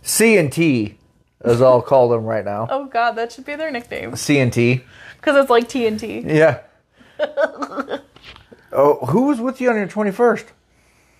C 0.00 0.38
and 0.38 0.50
T, 0.50 0.96
as 1.42 1.60
I'll 1.60 1.82
call 1.82 2.08
them 2.08 2.24
right 2.24 2.46
now, 2.46 2.66
Oh 2.70 2.86
god, 2.86 3.12
that 3.16 3.30
should 3.30 3.44
be 3.44 3.56
their 3.56 3.70
nickname. 3.70 4.16
C 4.16 4.38
and 4.38 4.50
T. 4.50 4.80
Because 5.16 5.36
it's 5.36 5.50
like 5.50 5.68
TNT. 5.68 6.24
Yeah. 6.26 6.60
oh, 8.72 9.06
who 9.06 9.26
was 9.26 9.40
with 9.40 9.60
you 9.60 9.70
on 9.70 9.76
your 9.76 9.86
twenty 9.88 10.10
first? 10.10 10.46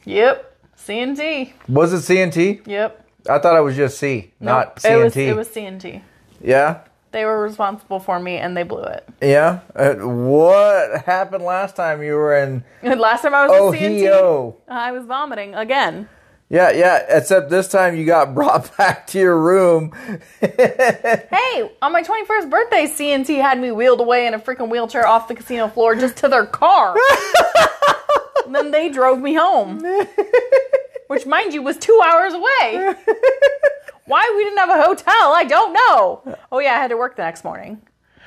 Yep. 0.05 0.47
CNT. 0.77 1.53
Was 1.69 1.93
it 1.93 2.03
C 2.03 2.21
and 2.21 2.33
T? 2.33 2.61
Yep. 2.65 3.07
I 3.29 3.39
thought 3.39 3.57
it 3.57 3.61
was 3.61 3.77
just 3.77 3.99
C, 3.99 4.33
not 4.41 4.81
C 4.81 4.89
it 4.89 4.93
and 4.93 5.05
was 5.05 5.17
it 5.17 5.37
was 5.37 5.49
CNT. 5.49 6.03
Yeah. 6.43 6.81
They 7.13 7.25
were 7.25 7.43
responsible 7.43 7.99
for 7.99 8.21
me 8.21 8.37
and 8.37 8.57
they 8.57 8.63
blew 8.63 8.85
it. 8.85 9.07
Yeah. 9.21 9.61
Uh, 9.75 9.95
what 9.95 11.05
happened 11.05 11.45
last 11.45 11.77
time 11.77 12.03
you 12.03 12.15
were 12.15 12.37
in 12.37 12.65
last 12.83 13.23
time 13.23 13.35
I 13.35 13.47
was 13.47 13.73
with 13.73 13.81
CNT, 13.81 14.07
Ohio? 14.09 14.57
I 14.69 14.93
was 14.93 15.05
vomiting 15.07 15.55
again. 15.55 16.09
Yeah, 16.51 16.73
yeah. 16.73 17.07
Except 17.09 17.49
this 17.49 17.69
time 17.69 17.97
you 17.97 18.05
got 18.05 18.35
brought 18.35 18.77
back 18.77 19.07
to 19.09 19.19
your 19.19 19.39
room. 19.39 19.93
Hey, 20.41 21.71
on 21.83 21.93
my 21.93 22.03
21st 22.03 22.51
birthday, 22.51 22.87
CNT 22.87 23.41
had 23.41 23.59
me 23.59 23.73
wheeled 23.73 24.01
away 24.01 24.27
in 24.27 24.35
a 24.35 24.39
freaking 24.39 24.69
wheelchair 24.69 25.07
off 25.07 25.27
the 25.27 25.35
casino 25.35 25.69
floor 25.69 25.95
just 25.95 26.17
to 26.19 26.29
their 26.29 26.47
car. 26.47 26.97
and 28.47 28.55
then 28.55 28.71
they 28.71 28.89
drove 28.89 29.21
me 29.21 29.35
home. 29.35 29.83
Which, 31.09 31.27
mind 31.27 31.55
you, 31.55 31.63
was 31.63 31.77
two 31.77 31.99
hours 32.05 32.35
away. 32.35 32.95
Why 34.07 34.33
we 34.37 34.45
didn't 34.45 34.59
have 34.59 34.71
a 34.71 34.83
hotel, 34.83 35.33
I 35.35 35.45
don't 35.45 35.73
know. 35.73 36.37
Oh, 36.53 36.59
yeah, 36.59 36.73
I 36.73 36.77
had 36.77 36.89
to 36.89 36.97
work 36.97 37.17
the 37.17 37.23
next 37.23 37.43
morning. 37.43 37.83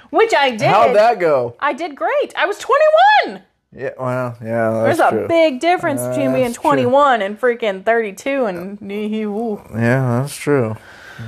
Which 0.09 0.33
I 0.33 0.51
did. 0.51 0.61
How'd 0.67 0.95
that 0.95 1.19
go? 1.19 1.55
I 1.59 1.73
did 1.73 1.95
great. 1.95 2.33
I 2.35 2.45
was 2.45 2.57
21. 2.59 3.41
Yeah. 3.75 3.91
Well, 3.99 4.37
yeah. 4.41 4.69
That's 4.71 4.97
There's 4.97 5.11
a 5.11 5.15
true. 5.15 5.27
big 5.27 5.59
difference 5.59 6.01
between 6.01 6.33
being 6.33 6.45
that's 6.45 6.55
true. 6.55 6.71
21 6.71 7.21
and 7.21 7.39
freaking 7.39 7.83
32 7.83 8.45
and 8.45 8.81
ooh. 8.91 9.61
Yeah, 9.73 10.21
that's 10.21 10.35
true. 10.35 10.77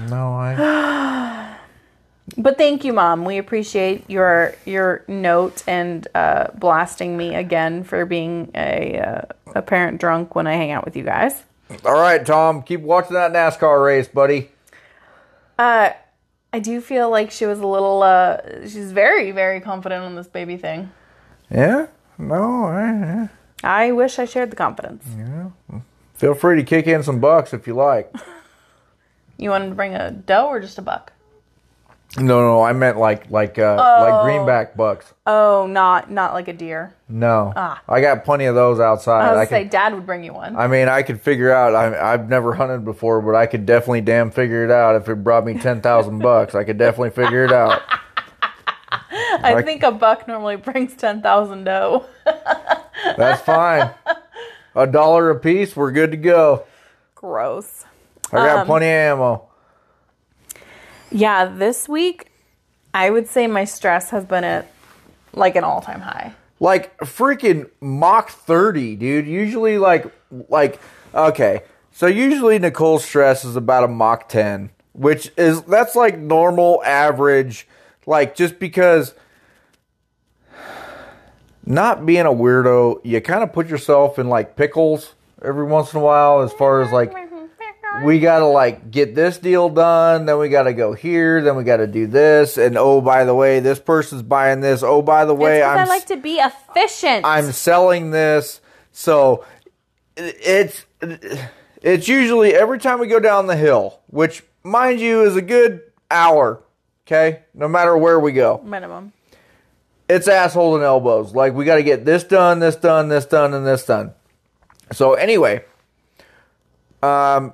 No, 0.10 0.34
I. 0.34 1.42
But 2.38 2.58
thank 2.58 2.84
you, 2.84 2.92
Mom. 2.92 3.24
We 3.24 3.38
appreciate 3.38 4.10
your 4.10 4.56
your 4.66 5.04
note 5.08 5.64
and 5.68 6.08
uh, 6.16 6.48
blasting 6.58 7.16
me 7.16 7.36
again 7.36 7.84
for 7.84 8.04
being 8.06 8.50
a 8.56 9.00
uh, 9.00 9.22
a 9.54 9.62
parent 9.62 10.02
drunk 10.02 10.34
when 10.34 10.48
I 10.48 10.54
hang 10.54 10.72
out 10.72 10.86
with 10.86 10.96
you 10.98 11.04
guys. 11.04 11.44
All 11.86 11.94
right, 11.94 12.26
Tom. 12.26 12.64
Keep 12.64 12.82
watching 12.82 13.14
that 13.14 13.32
NASCAR 13.32 13.86
race, 13.86 14.08
buddy. 14.08 14.50
Uh, 15.60 15.92
I 16.52 16.60
do 16.60 16.82
feel 16.82 17.10
like 17.12 17.30
she 17.30 17.46
was 17.46 17.60
a 17.60 17.68
little. 17.68 18.02
Uh, 18.02 18.38
she's 18.62 18.92
very 18.92 19.30
very 19.30 19.62
confident 19.62 20.04
on 20.04 20.16
this 20.16 20.28
baby 20.28 20.58
thing. 20.58 20.92
Yeah. 21.52 21.88
No. 22.17 22.65
I, 22.65 23.30
I 23.63 23.91
wish 23.91 24.19
I 24.19 24.25
shared 24.25 24.51
the 24.51 24.56
confidence. 24.56 25.06
Yeah. 25.17 25.80
feel 26.13 26.34
free 26.34 26.58
to 26.58 26.63
kick 26.63 26.88
in 26.88 27.04
some 27.04 27.19
bucks 27.19 27.54
if 27.54 27.67
you 27.67 27.73
like. 27.73 28.13
You 29.38 29.49
wanted 29.49 29.69
to 29.69 29.75
bring 29.75 29.93
a 29.93 30.12
doe 30.12 30.47
or 30.47 30.60
just 30.60 30.78
a 30.78 30.82
buck? 30.82 31.12
No, 32.17 32.39
no. 32.39 32.62
I 32.62 32.71
meant 32.71 32.97
like 32.97 33.30
like 33.30 33.60
uh, 33.60 33.75
like 33.75 34.23
greenback 34.23 34.78
bucks. 34.78 35.13
Oh, 35.25 35.67
not 35.67 36.10
not 36.10 36.34
like 36.34 36.47
a 36.47 36.54
deer. 36.54 36.95
No. 37.10 37.51
Ah. 37.56 37.82
I 37.89 37.99
got 37.99 38.23
plenty 38.23 38.45
of 38.45 38.56
those 38.56 38.80
outside. 38.80 39.28
I 39.28 39.32
was 39.32 39.39
I 39.41 39.45
say 39.49 39.62
can, 39.63 39.71
Dad 39.71 39.93
would 39.93 40.06
bring 40.06 40.23
you 40.23 40.32
one. 40.34 40.56
I 40.56 40.67
mean, 40.67 40.88
I 40.88 41.01
could 41.01 41.19
figure 41.19 41.51
out. 41.51 41.75
I, 41.75 42.13
I've 42.13 42.30
never 42.30 42.54
hunted 42.54 42.86
before, 42.86 43.21
but 43.21 43.36
I 43.36 43.47
could 43.47 43.65
definitely 43.65 44.01
damn 44.01 44.32
figure 44.32 44.63
it 44.63 44.71
out. 44.71 44.95
If 44.95 45.10
it 45.10 45.15
brought 45.15 45.45
me 45.45 45.56
ten 45.56 45.82
thousand 45.82 46.19
bucks, 46.19 46.56
I 46.56 46.63
could 46.63 46.78
definitely 46.78 47.10
figure 47.10 47.43
it 47.43 47.51
out. 47.51 47.82
I 49.46 49.62
think 49.62 49.84
a 49.84 49.92
buck 49.92 50.28
normally 50.28 50.56
brings 50.58 50.94
ten 50.96 51.22
thousand 51.22 51.64
doe. 51.66 52.06
That's 53.18 53.42
fine. 53.42 53.92
A 54.76 54.88
dollar 54.88 55.30
a 55.30 55.40
piece, 55.40 55.76
we're 55.76 55.92
good 55.92 56.12
to 56.12 56.18
go. 56.18 56.66
Gross. 57.14 57.86
I 58.32 58.38
got 58.38 58.58
Um, 58.60 58.68
plenty 58.68 58.88
of 58.88 58.92
ammo. 58.92 59.48
Yeah, 61.12 61.46
this 61.46 61.88
week 61.88 62.28
I 62.94 63.10
would 63.10 63.28
say 63.28 63.48
my 63.48 63.66
stress 63.66 64.10
has 64.10 64.26
been 64.26 64.44
at 64.44 64.68
like 65.34 65.56
an 65.56 65.64
all 65.64 65.82
time 65.82 66.02
high. 66.02 66.34
Like 66.60 66.98
freaking 67.00 67.70
Mach 67.82 68.30
30, 68.30 68.96
dude. 68.96 69.28
Usually 69.28 69.78
like 69.78 70.12
like 70.50 70.80
okay. 71.14 71.64
So 71.92 72.08
usually 72.08 72.60
Nicole's 72.60 73.06
stress 73.06 73.46
is 73.46 73.56
about 73.56 73.84
a 73.86 73.88
Mach 73.88 74.28
10, 74.28 74.70
which 74.94 75.32
is 75.38 75.62
that's 75.64 75.96
like 75.96 76.18
normal 76.18 76.82
average 76.86 77.68
like 78.06 78.36
just 78.36 78.60
because 78.60 79.14
not 81.65 82.06
being 82.06 82.25
a 82.25 82.32
weirdo, 82.32 83.01
you 83.04 83.21
kind 83.21 83.43
of 83.43 83.54
put 83.54 83.67
yourself 83.67 84.19
in 84.19 84.30
like 84.30 84.56
pickles 84.56 85.13
every 85.43 85.65
once 85.65 85.93
in 85.93 85.99
a 85.99 86.04
while 86.04 86.41
as 86.41 86.54
far 86.54 86.82
as 86.82 86.91
like 86.91 87.13
we 88.04 88.19
gotta 88.19 88.45
like 88.45 88.91
get 88.91 89.15
this 89.15 89.38
deal 89.38 89.69
done, 89.69 90.25
then 90.25 90.38
we 90.38 90.49
gotta 90.49 90.73
go 90.73 90.93
here, 90.93 91.41
then 91.41 91.56
we 91.56 91.63
gotta 91.63 91.88
do 91.88 92.08
this, 92.08 92.58
and 92.58 92.78
oh 92.78 93.01
by 93.01 93.23
the 93.23 93.34
way, 93.34 93.60
this 93.60 93.80
person's 93.80 94.21
buying 94.21 94.60
this. 94.62 94.84
Oh 94.84 95.01
by 95.01 95.25
the 95.25 95.34
way, 95.34 95.63
I'm 95.63 95.80
I 95.80 95.84
like 95.86 96.06
to 96.08 96.17
be 96.17 96.36
efficient. 96.36 97.25
I'm 97.25 97.51
selling 97.51 98.12
this. 98.12 98.60
So 98.91 99.45
it's 100.17 100.86
it's 101.82 102.08
usually 102.08 102.54
every 102.54 102.80
time 102.80 102.99
we 102.99 103.08
go 103.08 103.19
down 103.19 103.47
the 103.47 103.56
hill, 103.56 104.01
which 104.08 104.43
mind 104.63 104.99
you 104.99 105.23
is 105.23 105.36
a 105.36 105.41
good 105.41 105.82
hour, 106.12 106.62
okay? 107.06 107.43
No 107.54 107.67
matter 107.67 107.97
where 107.97 108.19
we 108.19 108.32
go. 108.32 108.62
minimum. 108.63 109.13
It's 110.08 110.28
assholes 110.28 110.76
and 110.76 110.84
elbows. 110.84 111.34
Like 111.34 111.54
we 111.54 111.65
got 111.65 111.76
to 111.76 111.84
get 111.84 112.06
this 112.06 112.24
done, 112.24 112.60
this 112.60 112.76
done, 112.76 113.10
this 113.10 113.26
done 113.26 113.54
and 113.54 113.65
this 113.65 113.86
done. 113.86 114.13
So 114.91 115.13
anyway, 115.13 115.65
um 117.02 117.54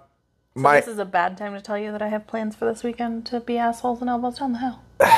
So 0.55 0.61
my 0.61 0.79
this 0.79 0.89
is 0.89 0.99
a 0.99 1.05
bad 1.05 1.37
time 1.37 1.53
to 1.53 1.61
tell 1.61 1.77
you 1.77 1.91
that 1.91 2.01
I 2.01 2.09
have 2.09 2.27
plans 2.27 2.55
for 2.55 2.65
this 2.65 2.83
weekend 2.83 3.25
to 3.27 3.39
be 3.39 3.57
assholes 3.57 4.01
and 4.01 4.09
elbows 4.09 4.39
down 4.39 4.53
the 4.53 4.59
hill. 4.59 4.81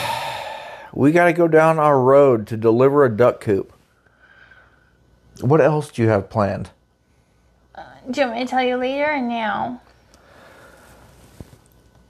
we 0.93 1.11
got 1.11 1.25
to 1.25 1.33
go 1.33 1.47
down 1.47 1.79
our 1.79 1.99
road 1.99 2.45
to 2.47 2.57
deliver 2.57 3.03
a 3.03 3.15
duck 3.15 3.41
coop. 3.41 3.73
What 5.41 5.59
else 5.59 5.91
do 5.91 6.03
you 6.03 6.09
have 6.09 6.29
planned? 6.29 6.69
Do 8.09 8.19
you 8.19 8.27
want 8.27 8.39
me 8.39 8.45
to 8.45 8.49
tell 8.49 8.63
you 8.63 8.75
later 8.75 9.13
or 9.13 9.21
now? 9.21 9.81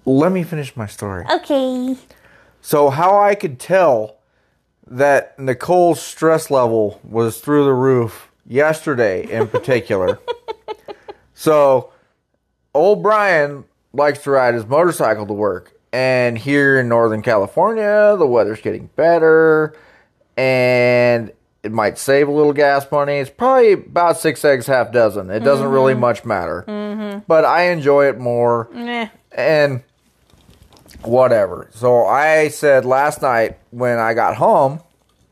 Let 0.06 0.32
me 0.32 0.44
finish 0.44 0.76
my 0.76 0.88
story. 0.88 1.26
Okay. 1.32 1.96
So 2.62 2.90
how 2.90 3.18
I 3.22 3.36
could 3.36 3.60
tell 3.60 4.18
that 4.88 5.38
Nicole's 5.40 6.02
stress 6.02 6.52
level 6.52 7.00
was 7.04 7.40
through 7.40 7.66
the 7.66 7.74
roof 7.74 8.32
yesterday 8.46 9.30
in 9.30 9.48
particular. 9.48 10.20
so 11.34 11.92
old 12.74 13.02
Brian 13.02 13.66
likes 13.94 14.20
to 14.24 14.32
ride 14.32 14.54
his 14.54 14.66
motorcycle 14.66 15.26
to 15.28 15.34
work. 15.34 15.74
And 15.92 16.38
here 16.38 16.80
in 16.80 16.90
Northern 16.90 17.22
California, 17.22 18.16
the 18.18 18.26
weather's 18.26 18.62
getting 18.62 18.88
better 18.96 19.76
and 20.36 21.32
it 21.62 21.72
might 21.72 21.98
save 21.98 22.28
a 22.28 22.32
little 22.32 22.52
gas 22.52 22.92
money. 22.92 23.14
It's 23.14 23.30
probably 23.30 23.74
about 23.74 24.18
six 24.18 24.44
eggs, 24.44 24.68
half 24.68 24.92
dozen. 24.92 25.30
It 25.30 25.42
doesn't 25.42 25.68
really 25.68 25.94
mm-hmm. 25.94 26.02
much 26.02 26.26
matter. 26.26 26.66
Mm-hmm. 26.68 27.20
But 27.28 27.46
I 27.46 27.70
enjoy 27.70 28.10
it 28.10 28.20
more 28.20 28.70
Meh. 28.74 29.08
and 29.32 29.84
whatever. 31.04 31.70
So 31.74 32.06
I 32.06 32.48
said 32.50 32.86
last 32.86 33.22
night 33.22 33.58
when 33.72 34.00
I 34.00 34.14
got 34.14 34.36
home 34.36 34.82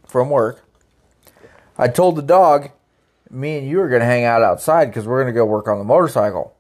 from 0.06 0.30
work, 0.30 0.64
I 1.78 1.88
told 1.88 2.16
the 2.16 2.22
dog, 2.22 2.70
me 3.30 3.58
and 3.58 3.68
you 3.68 3.82
are 3.82 3.90
going 3.90 4.02
to 4.02 4.06
hang 4.06 4.26
out 4.26 4.42
outside 4.42 4.86
because 4.86 5.08
we're 5.08 5.24
going 5.24 5.34
to 5.34 5.38
go 5.38 5.46
work 5.46 5.68
on 5.68 5.78
the 5.78 5.84
motorcycle. 5.84 6.56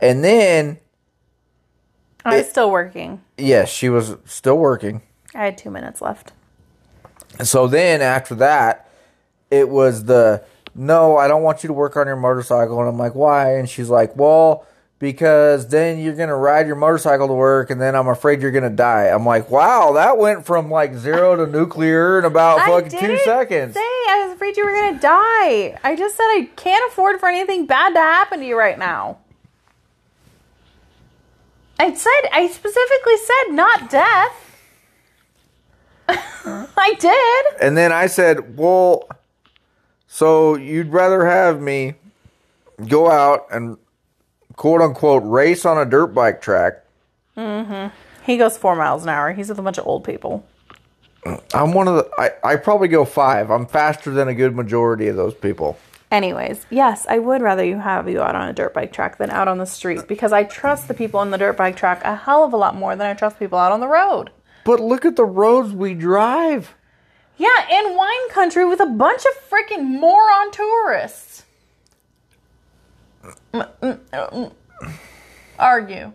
And 0.00 0.24
then, 0.24 0.78
I 2.24 2.38
was 2.38 2.48
still 2.48 2.70
working. 2.70 3.20
yes, 3.36 3.68
she 3.68 3.88
was 3.88 4.16
still 4.24 4.58
working. 4.58 5.02
I 5.34 5.44
had 5.44 5.58
two 5.58 5.70
minutes 5.70 6.00
left. 6.00 6.32
So 7.42 7.66
then 7.66 8.00
after 8.02 8.34
that, 8.36 8.88
it 9.50 9.68
was 9.68 10.04
the 10.04 10.44
no, 10.74 11.16
I 11.16 11.28
don't 11.28 11.42
want 11.42 11.62
you 11.62 11.66
to 11.68 11.72
work 11.72 11.96
on 11.96 12.06
your 12.06 12.16
motorcycle. 12.16 12.80
And 12.80 12.88
I'm 12.88 12.98
like, 12.98 13.14
why? 13.14 13.56
And 13.56 13.68
she's 13.68 13.90
like, 13.90 14.16
well, 14.16 14.66
because 15.02 15.66
then 15.66 15.98
you're 15.98 16.14
going 16.14 16.28
to 16.28 16.36
ride 16.36 16.68
your 16.68 16.76
motorcycle 16.76 17.26
to 17.26 17.34
work 17.34 17.70
and 17.70 17.80
then 17.80 17.96
I'm 17.96 18.06
afraid 18.06 18.40
you're 18.40 18.52
going 18.52 18.62
to 18.62 18.70
die. 18.70 19.08
I'm 19.08 19.26
like, 19.26 19.50
wow, 19.50 19.94
that 19.94 20.16
went 20.16 20.46
from 20.46 20.70
like 20.70 20.94
zero 20.94 21.34
to 21.34 21.50
nuclear 21.50 22.20
in 22.20 22.24
about 22.24 22.60
I 22.60 22.68
fucking 22.68 23.00
two 23.00 23.18
seconds. 23.24 23.74
Say 23.74 23.80
I 23.80 24.22
was 24.24 24.36
afraid 24.36 24.56
you 24.56 24.64
were 24.64 24.70
gonna 24.70 25.00
die. 25.00 25.76
I 25.82 25.96
just 25.98 26.16
said 26.16 26.22
I 26.26 26.48
can't 26.54 26.88
afford 26.92 27.18
for 27.18 27.28
anything 27.28 27.66
bad 27.66 27.94
to 27.94 27.98
happen 27.98 28.38
to 28.38 28.46
you 28.46 28.56
right 28.56 28.78
now. 28.78 29.18
I 31.80 31.92
said, 31.92 32.30
I 32.32 32.46
specifically 32.46 33.16
said 33.16 33.56
not 33.56 33.90
death. 33.90 34.58
I 36.08 36.94
did. 37.00 37.60
And 37.60 37.76
then 37.76 37.90
I 37.90 38.06
said, 38.06 38.56
well, 38.56 39.08
so 40.06 40.54
you'd 40.54 40.92
rather 40.92 41.26
have 41.26 41.60
me 41.60 41.94
go 42.86 43.10
out 43.10 43.48
and 43.50 43.78
quote 44.56 44.80
unquote 44.80 45.22
race 45.24 45.64
on 45.64 45.78
a 45.78 45.84
dirt 45.84 46.08
bike 46.08 46.40
track. 46.40 46.84
Mhm. 47.36 47.90
He 48.24 48.36
goes 48.36 48.56
four 48.56 48.76
miles 48.76 49.02
an 49.02 49.08
hour. 49.08 49.32
He's 49.32 49.48
with 49.48 49.58
a 49.58 49.62
bunch 49.62 49.78
of 49.78 49.86
old 49.86 50.04
people. 50.04 50.44
I'm 51.54 51.72
one 51.72 51.86
of 51.88 51.96
the, 51.96 52.10
I, 52.18 52.30
I 52.42 52.56
probably 52.56 52.88
go 52.88 53.04
five. 53.04 53.50
I'm 53.50 53.66
faster 53.66 54.10
than 54.10 54.28
a 54.28 54.34
good 54.34 54.54
majority 54.56 55.08
of 55.08 55.16
those 55.16 55.34
people. 55.34 55.78
Anyways, 56.10 56.66
yes, 56.68 57.06
I 57.08 57.18
would 57.18 57.40
rather 57.40 57.64
you 57.64 57.78
have 57.78 58.08
you 58.08 58.20
out 58.20 58.34
on 58.36 58.48
a 58.48 58.52
dirt 58.52 58.74
bike 58.74 58.92
track 58.92 59.16
than 59.18 59.30
out 59.30 59.48
on 59.48 59.58
the 59.58 59.64
street 59.66 60.06
because 60.08 60.32
I 60.32 60.44
trust 60.44 60.88
the 60.88 60.94
people 60.94 61.20
on 61.20 61.30
the 61.30 61.38
dirt 61.38 61.56
bike 61.56 61.76
track 61.76 62.02
a 62.04 62.14
hell 62.16 62.44
of 62.44 62.52
a 62.52 62.56
lot 62.56 62.74
more 62.74 62.94
than 62.96 63.06
I 63.06 63.14
trust 63.14 63.38
people 63.38 63.58
out 63.58 63.72
on 63.72 63.80
the 63.80 63.88
road. 63.88 64.30
But 64.64 64.80
look 64.80 65.04
at 65.06 65.16
the 65.16 65.24
roads 65.24 65.72
we 65.72 65.94
drive. 65.94 66.74
Yeah, 67.38 67.48
in 67.70 67.96
wine 67.96 68.28
country 68.30 68.64
with 68.66 68.80
a 68.80 68.86
bunch 68.86 69.22
of 69.24 69.48
freaking 69.50 69.84
moron 69.84 70.50
tourists. 70.50 71.41
Argue. 75.58 76.12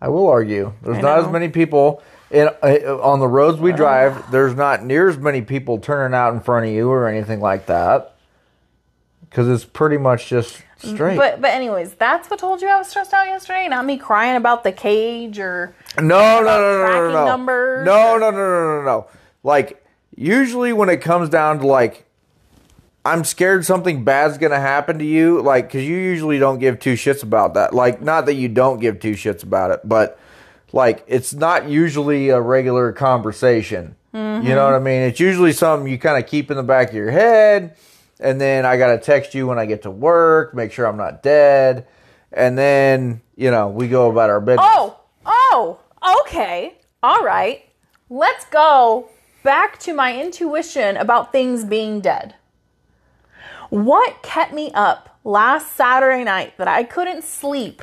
I 0.00 0.08
will 0.08 0.28
argue. 0.28 0.72
There's 0.82 0.98
I 0.98 1.00
not 1.00 1.18
as 1.20 1.28
many 1.28 1.48
people 1.48 2.02
in 2.30 2.48
uh, 2.62 2.98
on 3.02 3.20
the 3.20 3.28
roads 3.28 3.58
we 3.60 3.72
drive. 3.72 4.30
There's 4.30 4.54
not 4.54 4.84
near 4.84 5.08
as 5.08 5.18
many 5.18 5.42
people 5.42 5.78
turning 5.78 6.14
out 6.14 6.32
in 6.32 6.40
front 6.40 6.66
of 6.66 6.72
you 6.72 6.88
or 6.88 7.08
anything 7.08 7.40
like 7.40 7.66
that. 7.66 8.16
Because 9.20 9.48
it's 9.48 9.64
pretty 9.64 9.96
much 9.96 10.28
just 10.28 10.62
straight. 10.78 11.16
But 11.16 11.40
but 11.40 11.50
anyways, 11.50 11.94
that's 11.94 12.30
what 12.30 12.38
told 12.40 12.62
you 12.62 12.68
I 12.68 12.78
was 12.78 12.88
stressed 12.88 13.12
out 13.12 13.26
yesterday, 13.26 13.68
not 13.68 13.84
me 13.84 13.96
crying 13.96 14.36
about 14.36 14.64
the 14.64 14.72
cage 14.72 15.38
or 15.38 15.74
no, 15.98 16.02
no, 16.02 16.42
no, 16.42 16.42
no, 16.42 16.86
no, 16.86 17.12
no, 17.12 17.24
numbers 17.26 17.86
no, 17.86 18.18
no, 18.18 18.30
no, 18.30 18.36
no, 18.36 18.78
no, 18.78 18.82
no. 18.84 19.06
Like 19.42 19.84
usually 20.16 20.72
when 20.72 20.88
it 20.88 20.98
comes 20.98 21.28
down 21.28 21.60
to 21.60 21.66
like, 21.66 22.06
I'm 23.04 23.24
scared 23.24 23.64
something 23.64 24.04
bad's 24.04 24.38
gonna 24.38 24.60
happen 24.60 24.98
to 24.98 25.04
you. 25.04 25.40
Like, 25.40 25.68
because 25.68 25.84
you 25.86 25.96
usually 25.96 26.38
don't 26.38 26.58
give 26.58 26.78
two 26.78 26.94
shits 26.94 27.22
about 27.22 27.54
that. 27.54 27.74
Like, 27.74 28.02
not 28.02 28.26
that 28.26 28.34
you 28.34 28.48
don't 28.48 28.80
give 28.80 29.00
two 29.00 29.12
shits 29.12 29.42
about 29.42 29.70
it, 29.70 29.80
but 29.84 30.18
like 30.72 31.04
it's 31.06 31.32
not 31.32 31.68
usually 31.68 32.28
a 32.28 32.40
regular 32.40 32.92
conversation. 32.92 33.96
You 34.12 34.20
know 34.20 34.64
what 34.64 34.74
I 34.74 34.80
mean? 34.80 35.02
It's 35.02 35.20
usually 35.20 35.52
something 35.52 35.90
you 35.90 35.96
kind 35.96 36.22
of 36.22 36.28
keep 36.28 36.50
in 36.50 36.56
the 36.56 36.64
back 36.64 36.88
of 36.88 36.94
your 36.94 37.12
head, 37.12 37.76
and 38.18 38.40
then 38.40 38.66
I 38.66 38.76
gotta 38.76 38.98
text 38.98 39.34
you 39.34 39.46
when 39.46 39.58
I 39.58 39.66
get 39.66 39.82
to 39.82 39.90
work, 39.90 40.52
make 40.52 40.72
sure 40.72 40.86
I'm 40.86 40.96
not 40.96 41.22
dead, 41.22 41.86
and 42.32 42.58
then 42.58 43.20
you 43.36 43.52
know 43.52 43.68
we 43.68 43.86
go 43.86 44.10
about 44.10 44.28
our 44.28 44.40
business. 44.40 44.66
Oh, 44.68 44.98
oh, 45.24 45.78
okay. 46.22 46.74
All 47.04 47.22
right. 47.22 47.64
Let's 48.08 48.44
go 48.46 49.08
back 49.44 49.78
to 49.80 49.94
my 49.94 50.20
intuition 50.20 50.96
about 50.96 51.30
things 51.30 51.64
being 51.64 52.00
dead. 52.00 52.34
What 53.70 54.22
kept 54.22 54.52
me 54.52 54.70
up 54.74 55.18
last 55.24 55.72
Saturday 55.76 56.24
night 56.24 56.56
that 56.58 56.68
I 56.68 56.84
couldn't 56.84 57.22
sleep? 57.24 57.82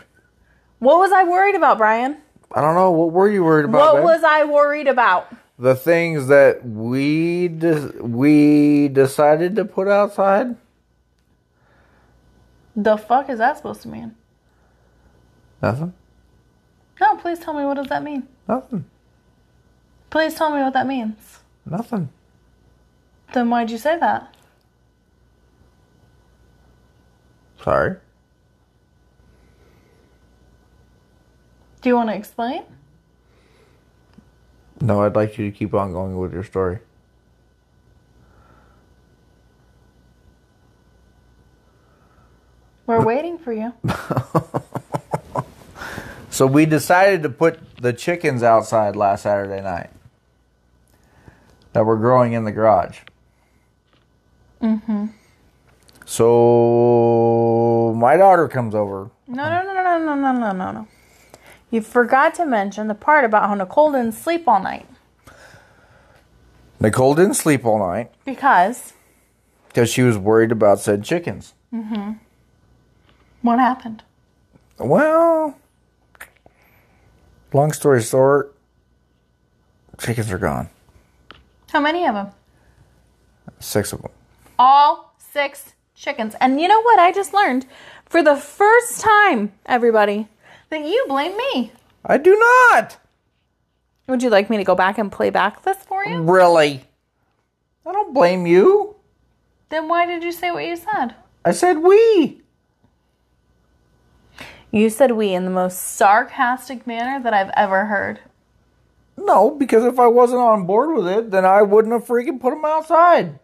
What 0.79 0.99
was 0.99 1.11
I 1.11 1.23
worried 1.23 1.55
about, 1.55 1.77
Brian? 1.77 2.17
I 2.51 2.61
don't 2.61 2.75
know. 2.75 2.91
What 2.91 3.11
were 3.11 3.29
you 3.29 3.43
worried 3.43 3.65
about? 3.65 3.93
What 3.93 3.95
babe? 3.95 4.03
was 4.03 4.23
I 4.23 4.43
worried 4.45 4.87
about? 4.87 5.33
the 5.59 5.75
things 5.75 6.27
that 6.27 6.65
we 6.65 7.47
de- 7.47 7.93
we 7.99 8.87
decided 8.89 9.55
to 9.55 9.65
put 9.65 9.87
outside? 9.87 10.55
The 12.75 12.97
fuck 12.97 13.29
is 13.29 13.39
that 13.39 13.57
supposed 13.57 13.81
to 13.81 13.87
mean? 13.87 14.15
Nothing. 15.61 15.93
No, 17.01 17.15
please 17.15 17.39
tell 17.39 17.53
me 17.53 17.65
what 17.65 17.75
does 17.75 17.87
that 17.87 18.03
mean? 18.03 18.27
Nothing. 18.47 18.85
Please 20.09 20.35
tell 20.35 20.51
me 20.51 20.61
what 20.61 20.73
that 20.73 20.85
means. 20.85 21.39
Nothing. 21.65 22.09
Then 23.33 23.49
why'd 23.49 23.71
you 23.71 23.77
say 23.77 23.97
that? 23.97 24.35
Sorry. 27.67 27.97
Do 31.81 31.89
you 31.89 31.95
want 31.95 32.09
to 32.11 32.15
explain? 32.15 32.63
No, 34.79 35.03
I'd 35.03 35.17
like 35.17 35.37
you 35.37 35.51
to 35.51 35.57
keep 35.57 35.73
on 35.73 35.91
going 35.91 36.17
with 36.17 36.31
your 36.31 36.45
story. 36.45 36.79
We're 42.85 43.03
waiting 43.03 43.37
for 43.37 43.51
you. 43.51 43.73
So 46.29 46.45
we 46.45 46.67
decided 46.67 47.23
to 47.23 47.29
put 47.29 47.59
the 47.77 47.93
chickens 47.93 48.43
outside 48.43 48.95
last 48.95 49.23
Saturday 49.23 49.59
night 49.59 49.89
that 51.73 51.83
were 51.83 51.97
growing 51.97 52.33
in 52.33 52.43
the 52.43 52.51
garage. 52.51 52.99
Mm-hmm. 54.61 55.07
So 56.05 57.16
my 57.97 58.17
daughter 58.17 58.47
comes 58.47 58.73
over. 58.75 59.11
No, 59.27 59.49
no, 59.49 59.63
no, 59.63 59.73
no, 59.73 59.97
no, 59.99 60.15
no, 60.15 60.31
no, 60.31 60.51
no, 60.51 60.71
no. 60.71 60.87
You 61.69 61.81
forgot 61.81 62.33
to 62.35 62.45
mention 62.45 62.87
the 62.87 62.95
part 62.95 63.25
about 63.25 63.49
how 63.49 63.55
Nicole 63.55 63.91
didn't 63.91 64.13
sleep 64.13 64.47
all 64.47 64.61
night 64.61 64.85
Nicole 66.79 67.15
didn't 67.15 67.33
sleep 67.33 67.65
all 67.65 67.79
night 67.79 68.11
because 68.23 68.93
because 69.67 69.89
she 69.89 70.03
was 70.03 70.17
worried 70.17 70.51
about 70.51 70.79
said 70.79 71.03
chickens. 71.03 71.53
Mm-hmm. 71.73 72.13
What 73.41 73.59
happened? 73.59 74.03
Well, 74.77 75.57
long 77.51 77.71
story 77.71 78.01
short, 78.03 78.55
chickens 79.97 80.31
are 80.31 80.37
gone. 80.37 80.69
How 81.71 81.79
many 81.79 82.05
of 82.05 82.13
them? 82.13 82.27
Six 83.59 83.91
of 83.91 84.01
them. 84.03 84.11
All 84.59 85.15
six 85.17 85.73
chickens. 85.97 86.35
And 86.39 86.61
you 86.61 86.67
know 86.67 86.81
what? 86.81 86.99
I 86.99 87.11
just 87.11 87.33
learned 87.33 87.65
for 88.05 88.23
the 88.23 88.37
first 88.37 89.01
time, 89.01 89.51
everybody, 89.65 90.27
that 90.69 90.85
you 90.85 91.05
blame 91.07 91.35
me. 91.35 91.71
I 92.05 92.17
do 92.17 92.37
not. 92.71 92.97
Would 94.07 94.23
you 94.23 94.29
like 94.29 94.49
me 94.49 94.57
to 94.57 94.63
go 94.63 94.75
back 94.75 94.97
and 94.97 95.11
play 95.11 95.29
back 95.29 95.63
this 95.63 95.77
for 95.79 96.05
you? 96.05 96.21
Really? 96.21 96.85
I 97.85 97.91
don't 97.91 98.13
blame 98.13 98.45
you. 98.45 98.95
Then 99.69 99.89
why 99.89 100.05
did 100.05 100.23
you 100.23 100.31
say 100.31 100.51
what 100.51 100.65
you 100.65 100.77
said? 100.77 101.15
I 101.43 101.51
said 101.51 101.79
we. 101.79 102.41
You 104.71 104.89
said 104.89 105.11
we 105.11 105.33
in 105.33 105.45
the 105.45 105.51
most 105.51 105.79
sarcastic 105.79 106.85
manner 106.85 107.21
that 107.21 107.33
I've 107.33 107.51
ever 107.55 107.85
heard. 107.85 108.19
No, 109.17 109.51
because 109.51 109.83
if 109.83 109.99
I 109.99 110.07
wasn't 110.07 110.41
on 110.41 110.65
board 110.65 110.95
with 110.95 111.07
it, 111.07 111.31
then 111.31 111.43
I 111.43 111.63
wouldn't 111.63 111.93
have 111.93 112.05
freaking 112.05 112.39
put 112.39 112.51
them 112.51 112.63
outside. 112.63 113.39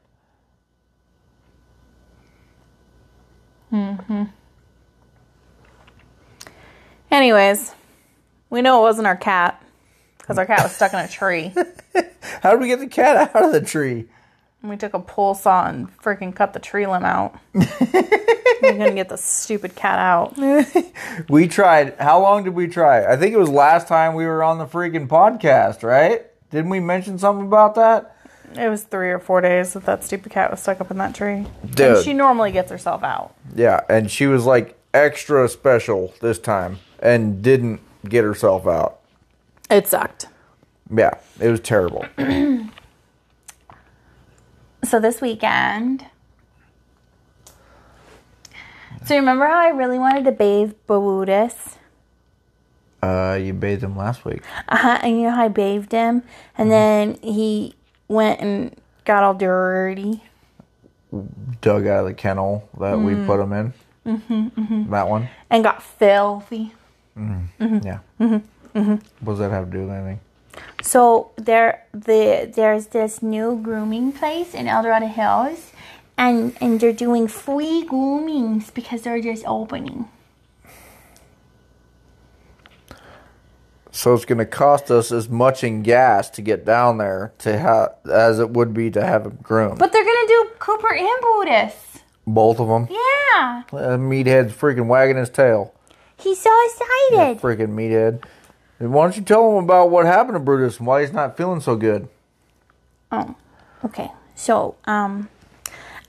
Anyways, 7.24 7.74
we 8.50 8.62
know 8.62 8.80
it 8.80 8.82
wasn't 8.82 9.08
our 9.08 9.16
cat 9.16 9.64
because 10.18 10.38
our 10.38 10.46
cat 10.46 10.62
was 10.62 10.76
stuck 10.76 10.92
in 10.92 11.00
a 11.00 11.08
tree. 11.08 11.54
How 12.42 12.52
did 12.52 12.60
we 12.60 12.68
get 12.68 12.80
the 12.80 12.88
cat 12.88 13.34
out 13.34 13.46
of 13.46 13.54
the 13.54 13.62
tree? 13.62 14.10
And 14.62 14.70
we 14.70 14.76
took 14.76 14.94
a 14.94 15.00
pull 15.00 15.34
saw 15.34 15.68
and 15.68 15.88
freaking 16.00 16.36
cut 16.36 16.52
the 16.52 16.60
tree 16.60 16.86
limb 16.86 17.06
out. 17.06 17.40
We're 17.54 17.64
gonna 18.62 18.92
get 18.92 19.08
the 19.08 19.16
stupid 19.18 19.74
cat 19.74 20.00
out. 20.00 20.38
We 21.30 21.48
tried. 21.48 21.96
How 21.98 22.22
long 22.22 22.44
did 22.44 22.56
we 22.56 22.68
try? 22.68 23.06
I 23.06 23.16
think 23.16 23.34
it 23.34 23.40
was 23.40 23.50
last 23.50 23.88
time 23.88 24.16
we 24.16 24.26
were 24.26 24.44
on 24.44 24.58
the 24.58 24.66
freaking 24.66 25.08
podcast, 25.08 25.82
right? 25.82 26.26
Didn't 26.50 26.72
we 26.72 26.82
mention 26.82 27.18
something 27.18 27.48
about 27.48 27.76
that? 27.76 28.18
It 28.58 28.68
was 28.68 28.84
three 28.84 29.12
or 29.12 29.20
four 29.20 29.40
days 29.40 29.72
that 29.74 29.86
that 29.86 30.04
stupid 30.04 30.34
cat 30.34 30.52
was 30.52 30.60
stuck 30.60 30.82
up 30.82 30.92
in 30.92 30.98
that 30.98 31.16
tree. 31.16 31.46
Dude. 31.64 31.96
And 31.96 32.04
she 32.04 32.12
normally 32.12 32.52
gets 32.52 32.70
herself 32.70 33.02
out. 33.02 33.34
Yeah, 33.56 33.80
and 33.88 34.12
she 34.12 34.28
was 34.28 34.46
like 34.46 34.78
extra 34.94 35.48
special 35.50 36.14
this 36.22 36.40
time 36.40 36.80
and 37.00 37.42
didn't 37.42 37.82
get 38.08 38.24
herself 38.24 38.68
out. 38.68 39.00
It 39.70 39.88
sucked. 39.88 40.28
Yeah, 40.96 41.14
it 41.40 41.50
was 41.50 41.60
terrible. 41.60 42.06
So 44.84 45.00
this 45.00 45.22
weekend. 45.22 46.06
So 49.06 49.16
remember 49.16 49.48
how 49.48 49.60
I 49.60 49.70
really 49.70 49.98
wanted 49.98 50.26
to 50.26 50.32
bathe 50.32 50.74
Bawudis? 50.88 51.78
Uh, 53.02 53.38
you 53.42 53.54
bathed 53.54 53.84
him 53.84 53.98
last 53.98 54.24
week. 54.26 54.44
Uh-huh, 54.68 55.00
and 55.02 55.18
you 55.18 55.24
know 55.24 55.32
how 55.32 55.46
I 55.46 55.48
bathed 55.48 55.92
him? 55.92 56.24
And 56.58 56.72
then 56.72 57.18
he 57.22 57.76
went 58.08 58.40
and 58.42 58.76
got 59.06 59.24
all 59.24 59.34
dirty. 59.34 60.24
Dug 61.62 61.88
out 61.88 62.02
of 62.02 62.06
the 62.06 62.14
kennel 62.14 62.70
that 62.80 63.00
we 63.00 63.16
put 63.26 63.40
him 63.40 63.54
in. 63.54 63.74
Mm-hmm, 64.06 64.92
That 64.92 65.08
one. 65.08 65.30
And 65.50 65.64
got 65.64 65.82
filthy. 65.82 66.74
Yeah. 67.16 68.00
Mm. 68.20 68.42
What 69.22 69.34
does 69.34 69.40
that 69.40 69.52
have 69.52 69.66
to 69.66 69.72
do 69.72 69.84
with 69.86 69.92
anything? 69.96 70.20
So 70.82 71.32
there, 71.36 71.86
the 71.94 72.52
there's 72.54 72.88
this 72.88 73.22
new 73.22 73.60
grooming 73.62 74.12
place 74.12 74.54
in 74.54 74.68
El 74.68 74.84
Dorado 74.84 75.08
Hills, 75.08 75.72
and 76.18 76.56
and 76.62 76.80
they're 76.80 76.92
doing 76.94 77.28
free 77.28 77.84
groomings 77.86 78.70
because 78.72 79.02
they're 79.04 79.22
just 79.22 79.44
opening. 79.48 80.10
So 83.92 84.14
it's 84.16 84.26
going 84.26 84.40
to 84.40 84.46
cost 84.46 84.90
us 84.90 85.12
as 85.12 85.30
much 85.30 85.64
in 85.64 85.84
gas 85.84 86.30
to 86.32 86.42
get 86.42 86.66
down 86.66 86.98
there 86.98 87.32
to 87.40 87.60
ha- 87.62 87.90
as 88.12 88.40
it 88.40 88.50
would 88.50 88.74
be 88.74 88.90
to 88.92 89.06
have 89.06 89.26
him 89.26 89.38
groomed. 89.44 89.78
But 89.78 89.92
they're 89.92 90.04
gonna 90.04 90.28
do 90.28 90.48
Cooper 90.58 90.94
and 90.94 91.22
Brutus. 91.22 91.93
Both 92.26 92.60
of 92.60 92.68
them. 92.68 92.88
Yeah. 92.90 93.64
Uh, 93.72 93.98
meathead's 93.98 94.54
freaking 94.54 94.88
wagging 94.88 95.18
his 95.18 95.30
tail. 95.30 95.74
He's 96.18 96.40
so 96.40 96.52
excited. 96.66 96.88
Yeah, 97.12 97.34
Freaking 97.36 97.74
meathead. 97.74 98.24
And 98.80 98.94
why 98.94 99.06
don't 99.06 99.18
you 99.18 99.24
tell 99.24 99.50
him 99.58 99.64
about 99.64 99.90
what 99.90 100.06
happened 100.06 100.36
to 100.36 100.40
Brutus 100.40 100.78
and 100.78 100.88
why 100.88 101.02
he's 101.02 101.14
not 101.14 101.38
feeling 101.38 101.60
so 101.60 101.76
good? 101.76 102.08
Oh, 103.12 103.36
okay. 103.86 104.12
So, 104.36 104.76
um, 104.86 105.30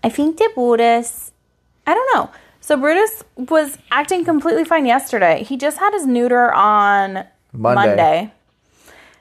I 0.02 0.08
think 0.08 0.38
that 0.38 0.52
Brutus, 0.54 1.32
I 1.86 1.94
don't 1.94 2.14
know. 2.14 2.30
So 2.60 2.76
Brutus 2.76 3.24
was 3.36 3.76
acting 3.90 4.24
completely 4.24 4.64
fine 4.64 4.86
yesterday. 4.86 5.44
He 5.44 5.56
just 5.56 5.78
had 5.78 5.92
his 5.92 6.06
neuter 6.06 6.52
on 6.52 7.24
Monday. 7.52 7.86
Monday. 7.86 8.32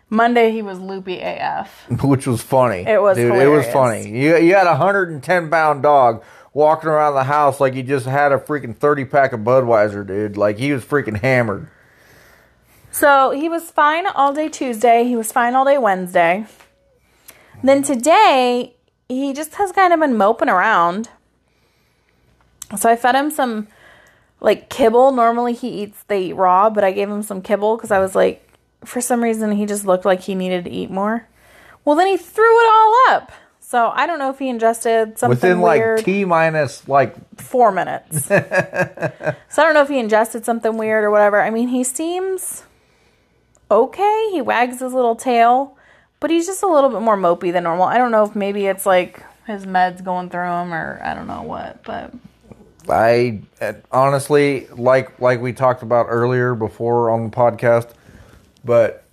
Monday, 0.09 0.51
he 0.51 0.61
was 0.61 0.79
loopy 0.79 1.19
AF. 1.21 1.85
Which 2.03 2.27
was 2.27 2.41
funny. 2.41 2.85
It 2.87 3.01
was 3.01 3.17
Dude, 3.17 3.33
it 3.35 3.47
was 3.47 3.67
funny. 3.67 4.09
You, 4.09 4.37
you 4.37 4.55
had 4.55 4.67
a 4.67 4.77
110 4.77 5.49
pound 5.49 5.83
dog 5.83 6.23
walking 6.53 6.89
around 6.89 7.15
the 7.15 7.23
house 7.23 7.59
like 7.59 7.73
he 7.73 7.83
just 7.83 8.05
had 8.05 8.31
a 8.31 8.37
freaking 8.37 8.75
30 8.75 9.05
pack 9.05 9.33
of 9.33 9.41
Budweiser, 9.41 10.05
dude. 10.05 10.37
Like 10.37 10.57
he 10.57 10.71
was 10.71 10.83
freaking 10.83 11.19
hammered. 11.19 11.67
So 12.91 13.31
he 13.31 13.49
was 13.49 13.71
fine 13.71 14.05
all 14.05 14.33
day 14.33 14.49
Tuesday. 14.49 15.03
He 15.03 15.15
was 15.15 15.31
fine 15.31 15.55
all 15.55 15.65
day 15.65 15.77
Wednesday. 15.77 16.45
Then 17.63 17.81
today, 17.81 18.75
he 19.09 19.33
just 19.33 19.55
has 19.55 19.71
kind 19.71 19.93
of 19.93 19.99
been 19.99 20.15
moping 20.15 20.49
around. 20.49 21.09
So 22.77 22.89
I 22.89 22.95
fed 22.95 23.15
him 23.15 23.31
some 23.31 23.67
like 24.39 24.69
kibble. 24.69 25.11
Normally 25.11 25.53
he 25.53 25.69
eats 25.69 26.03
they 26.03 26.25
eat 26.25 26.33
raw, 26.33 26.69
but 26.69 26.83
I 26.83 26.91
gave 26.91 27.09
him 27.09 27.23
some 27.23 27.41
kibble 27.41 27.77
because 27.77 27.91
I 27.91 27.99
was 27.99 28.15
like, 28.15 28.47
for 28.85 29.01
some 29.01 29.23
reason 29.23 29.53
he 29.53 29.65
just 29.65 29.85
looked 29.85 30.05
like 30.05 30.21
he 30.21 30.35
needed 30.35 30.65
to 30.65 30.71
eat 30.71 30.91
more. 30.91 31.27
Well, 31.85 31.95
then 31.95 32.07
he 32.07 32.17
threw 32.17 32.59
it 32.61 32.69
all 32.71 32.95
up. 33.09 33.31
So 33.65 33.91
I 33.95 34.05
don't 34.05 34.19
know 34.19 34.29
if 34.29 34.39
he 34.39 34.49
ingested 34.49 35.17
something 35.17 35.29
Within 35.29 35.61
weird 35.61 35.99
like 35.99 36.05
T 36.05 36.25
minus 36.25 36.87
like 36.87 37.15
four 37.39 37.71
minutes. 37.71 38.25
so 38.27 38.35
I 38.37 39.35
don't 39.55 39.73
know 39.73 39.81
if 39.81 39.89
he 39.89 39.97
ingested 39.97 40.45
something 40.45 40.77
weird 40.77 41.03
or 41.03 41.09
whatever. 41.09 41.41
I 41.41 41.49
mean, 41.49 41.69
he 41.69 41.83
seems 41.83 42.63
okay. 43.71 44.29
He 44.31 44.41
wags 44.41 44.79
his 44.79 44.93
little 44.93 45.15
tail, 45.15 45.77
but 46.19 46.29
he's 46.29 46.45
just 46.45 46.61
a 46.61 46.67
little 46.67 46.89
bit 46.89 47.01
more 47.01 47.17
mopey 47.17 47.51
than 47.53 47.63
normal. 47.63 47.85
I 47.85 47.97
don't 47.97 48.11
know 48.11 48.23
if 48.25 48.35
maybe 48.35 48.67
it's 48.67 48.85
like 48.85 49.23
his 49.47 49.65
meds 49.65 50.03
going 50.03 50.29
through 50.29 50.41
him 50.41 50.73
or 50.73 51.01
I 51.03 51.13
don't 51.13 51.27
know 51.27 51.41
what, 51.41 51.83
but 51.83 52.13
I 52.89 53.41
honestly 53.91 54.67
like 54.67 55.19
like 55.21 55.41
we 55.41 55.53
talked 55.53 55.83
about 55.83 56.07
earlier 56.09 56.53
before 56.53 57.09
on 57.09 57.23
the 57.23 57.35
podcast, 57.35 57.91
but 58.63 59.05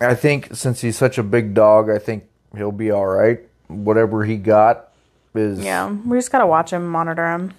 I 0.00 0.16
think 0.16 0.56
since 0.56 0.80
he's 0.80 0.98
such 0.98 1.18
a 1.18 1.22
big 1.22 1.54
dog, 1.54 1.88
I 1.88 1.98
think 1.98 2.24
he'll 2.56 2.72
be 2.72 2.90
all 2.90 3.06
right. 3.06 3.45
Whatever 3.68 4.24
he 4.24 4.36
got 4.36 4.88
is 5.34 5.60
yeah, 5.60 5.90
we 5.90 6.18
just 6.18 6.32
gotta 6.32 6.46
watch 6.46 6.72
him, 6.72 6.86
monitor 6.88 7.32
him. 7.32 7.52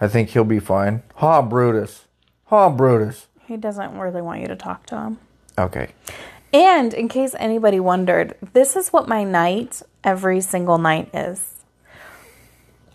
I 0.00 0.08
think 0.08 0.30
he'll 0.30 0.44
be 0.44 0.60
fine. 0.60 1.02
Ha 1.16 1.42
Brutus. 1.42 2.04
Ha 2.46 2.68
Brutus. 2.70 3.26
He 3.46 3.56
doesn't 3.56 3.98
really 3.98 4.22
want 4.22 4.40
you 4.40 4.48
to 4.48 4.56
talk 4.56 4.86
to 4.86 4.96
him. 4.96 5.18
Okay. 5.58 5.90
And 6.52 6.94
in 6.94 7.08
case 7.08 7.34
anybody 7.38 7.80
wondered, 7.80 8.34
this 8.52 8.76
is 8.76 8.92
what 8.92 9.08
my 9.08 9.24
night 9.24 9.82
every 10.04 10.40
single 10.40 10.78
night 10.78 11.10
is. 11.14 11.54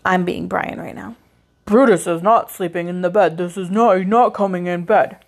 I'm 0.04 0.24
being 0.24 0.48
Brian 0.48 0.80
right 0.80 0.94
now. 0.94 1.16
Brutus 1.64 2.06
is 2.06 2.22
not 2.22 2.50
sleeping 2.50 2.88
in 2.88 3.02
the 3.02 3.10
bed. 3.10 3.38
This 3.38 3.56
is 3.56 3.70
not 3.70 3.98
he's 3.98 4.06
not 4.06 4.34
coming 4.34 4.66
in 4.66 4.84
bed. 4.84 5.18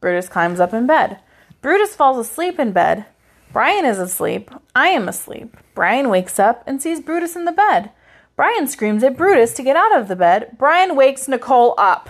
Brutus 0.00 0.28
climbs 0.28 0.60
up 0.60 0.74
in 0.74 0.86
bed. 0.86 1.20
Brutus 1.62 1.94
falls 1.94 2.18
asleep 2.18 2.58
in 2.58 2.72
bed. 2.72 3.06
Brian 3.52 3.84
is 3.84 3.98
asleep. 3.98 4.50
I 4.74 4.88
am 4.88 5.08
asleep. 5.08 5.56
Brian 5.74 6.08
wakes 6.08 6.38
up 6.38 6.62
and 6.66 6.80
sees 6.80 7.00
Brutus 7.00 7.34
in 7.34 7.44
the 7.44 7.52
bed. 7.52 7.90
Brian 8.36 8.68
screams 8.68 9.02
at 9.02 9.16
Brutus 9.16 9.52
to 9.54 9.62
get 9.62 9.76
out 9.76 9.96
of 9.96 10.08
the 10.08 10.16
bed. 10.16 10.56
Brian 10.56 10.96
wakes 10.96 11.28
Nicole 11.28 11.74
up. 11.76 12.08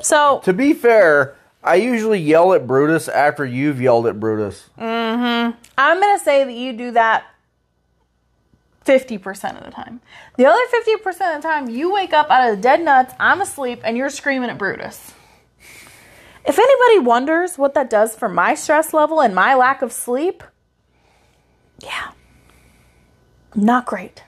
So 0.00 0.40
To 0.44 0.52
be 0.52 0.72
fair, 0.72 1.36
I 1.62 1.76
usually 1.76 2.18
yell 2.18 2.52
at 2.54 2.66
Brutus 2.66 3.08
after 3.08 3.44
you've 3.44 3.80
yelled 3.80 4.06
at 4.06 4.18
Brutus. 4.18 4.70
Mm 4.78 5.16
hmm. 5.16 5.58
I'm 5.78 6.00
going 6.00 6.18
to 6.18 6.24
say 6.24 6.44
that 6.44 6.52
you 6.52 6.72
do 6.72 6.90
that 6.92 7.26
50% 8.84 9.58
of 9.58 9.64
the 9.64 9.70
time. 9.70 10.00
The 10.36 10.46
other 10.46 10.60
50% 10.84 11.36
of 11.36 11.42
the 11.42 11.48
time, 11.48 11.68
you 11.68 11.92
wake 11.92 12.12
up 12.12 12.30
out 12.30 12.50
of 12.50 12.56
the 12.56 12.62
dead 12.62 12.82
nuts, 12.82 13.14
I'm 13.20 13.40
asleep, 13.40 13.80
and 13.84 13.96
you're 13.96 14.10
screaming 14.10 14.50
at 14.50 14.58
Brutus. 14.58 15.14
If 16.44 16.58
anybody 16.58 17.06
wonders 17.06 17.56
what 17.56 17.74
that 17.74 17.88
does 17.88 18.16
for 18.16 18.28
my 18.28 18.54
stress 18.54 18.92
level 18.92 19.20
and 19.20 19.34
my 19.34 19.54
lack 19.54 19.82
of 19.82 19.92
sleep, 19.92 20.42
yeah, 21.78 22.12
not 23.54 23.86
great. 23.86 24.24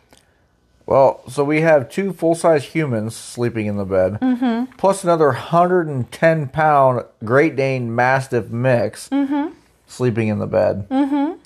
Well, 0.86 1.22
so 1.28 1.44
we 1.44 1.62
have 1.62 1.88
two 1.88 2.12
full 2.12 2.34
size 2.34 2.64
humans 2.64 3.16
sleeping 3.16 3.66
in 3.66 3.76
the 3.76 3.86
bed, 3.86 4.20
mm-hmm. 4.20 4.72
plus 4.76 5.02
another 5.02 5.28
110 5.28 6.48
pound 6.48 7.04
Great 7.24 7.56
Dane 7.56 7.94
Mastiff 7.94 8.50
mix 8.50 9.08
mm-hmm. 9.08 9.54
sleeping 9.86 10.28
in 10.28 10.38
the 10.38 10.46
bed. 10.46 10.86
Mm-hmm. 10.90 11.38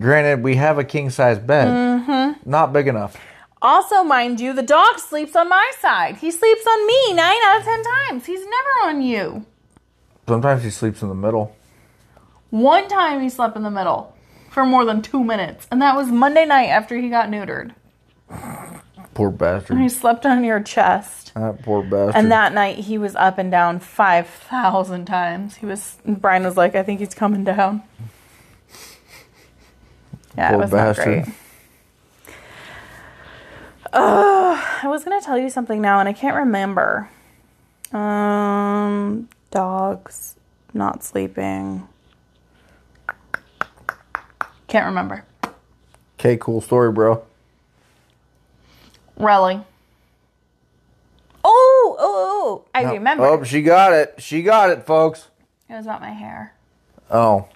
Granted, 0.00 0.42
we 0.42 0.56
have 0.56 0.78
a 0.78 0.84
king 0.84 1.10
size 1.10 1.38
bed, 1.38 2.38
not 2.46 2.72
big 2.72 2.88
enough. 2.88 3.16
Also, 3.62 4.02
mind 4.02 4.40
you, 4.40 4.54
the 4.54 4.62
dog 4.62 4.98
sleeps 4.98 5.36
on 5.36 5.50
my 5.50 5.70
side. 5.78 6.16
He 6.16 6.30
sleeps 6.30 6.66
on 6.66 6.86
me 6.86 7.12
nine 7.12 7.36
out 7.44 7.58
of 7.58 7.64
ten 7.64 7.82
times. 7.82 8.24
He's 8.24 8.40
never 8.40 8.88
on 8.88 9.02
you. 9.02 9.44
Sometimes 10.30 10.62
he 10.62 10.70
sleeps 10.70 11.02
in 11.02 11.08
the 11.08 11.14
middle. 11.16 11.56
One 12.50 12.86
time 12.86 13.20
he 13.20 13.28
slept 13.28 13.56
in 13.56 13.64
the 13.64 13.70
middle 13.70 14.14
for 14.48 14.64
more 14.64 14.84
than 14.84 15.02
two 15.02 15.24
minutes, 15.24 15.66
and 15.72 15.82
that 15.82 15.96
was 15.96 16.06
Monday 16.06 16.46
night 16.46 16.68
after 16.68 16.96
he 16.96 17.08
got 17.10 17.28
neutered. 17.28 17.74
Poor 19.12 19.32
bastard. 19.32 19.78
He 19.80 19.88
slept 19.88 20.24
on 20.24 20.44
your 20.44 20.60
chest. 20.60 21.32
That 21.34 21.62
poor 21.64 21.82
bastard. 21.82 22.14
And 22.14 22.30
that 22.30 22.54
night 22.54 22.76
he 22.76 22.96
was 22.96 23.16
up 23.16 23.38
and 23.38 23.50
down 23.50 23.80
5,000 23.80 25.04
times. 25.04 25.56
He 25.56 25.66
was, 25.66 25.98
Brian 26.06 26.44
was 26.44 26.56
like, 26.56 26.76
I 26.76 26.84
think 26.84 27.00
he's 27.00 27.12
coming 27.12 27.42
down. 27.42 27.82
Yeah, 30.38 30.50
Poor 30.50 30.58
it 30.60 30.62
was 30.62 30.70
bastard. 30.70 31.16
not 31.16 31.24
great. 31.24 31.34
Uh, 33.92 34.62
I 34.84 34.86
was 34.86 35.02
going 35.02 35.18
to 35.18 35.26
tell 35.26 35.36
you 35.36 35.50
something 35.50 35.80
now 35.80 35.98
and 35.98 36.08
I 36.08 36.12
can't 36.12 36.36
remember. 36.36 37.10
Um, 37.92 39.28
dogs 39.50 40.36
not 40.72 41.02
sleeping. 41.02 41.88
Can't 44.66 44.86
remember. 44.86 45.24
Okay, 46.18 46.36
cool 46.36 46.60
story, 46.60 46.92
bro. 46.92 47.24
Relly. 49.18 49.64
Oh, 51.42 51.96
oh, 51.98 51.98
oh, 51.98 52.64
oh, 52.64 52.64
I 52.74 52.92
remember. 52.92 53.24
Oh, 53.24 53.42
she 53.42 53.62
got 53.62 53.92
it. 53.92 54.14
She 54.18 54.42
got 54.42 54.70
it, 54.70 54.86
folks. 54.86 55.28
It 55.68 55.74
was 55.74 55.86
not 55.86 56.00
my 56.00 56.10
hair. 56.10 56.54
Oh, 57.10 57.48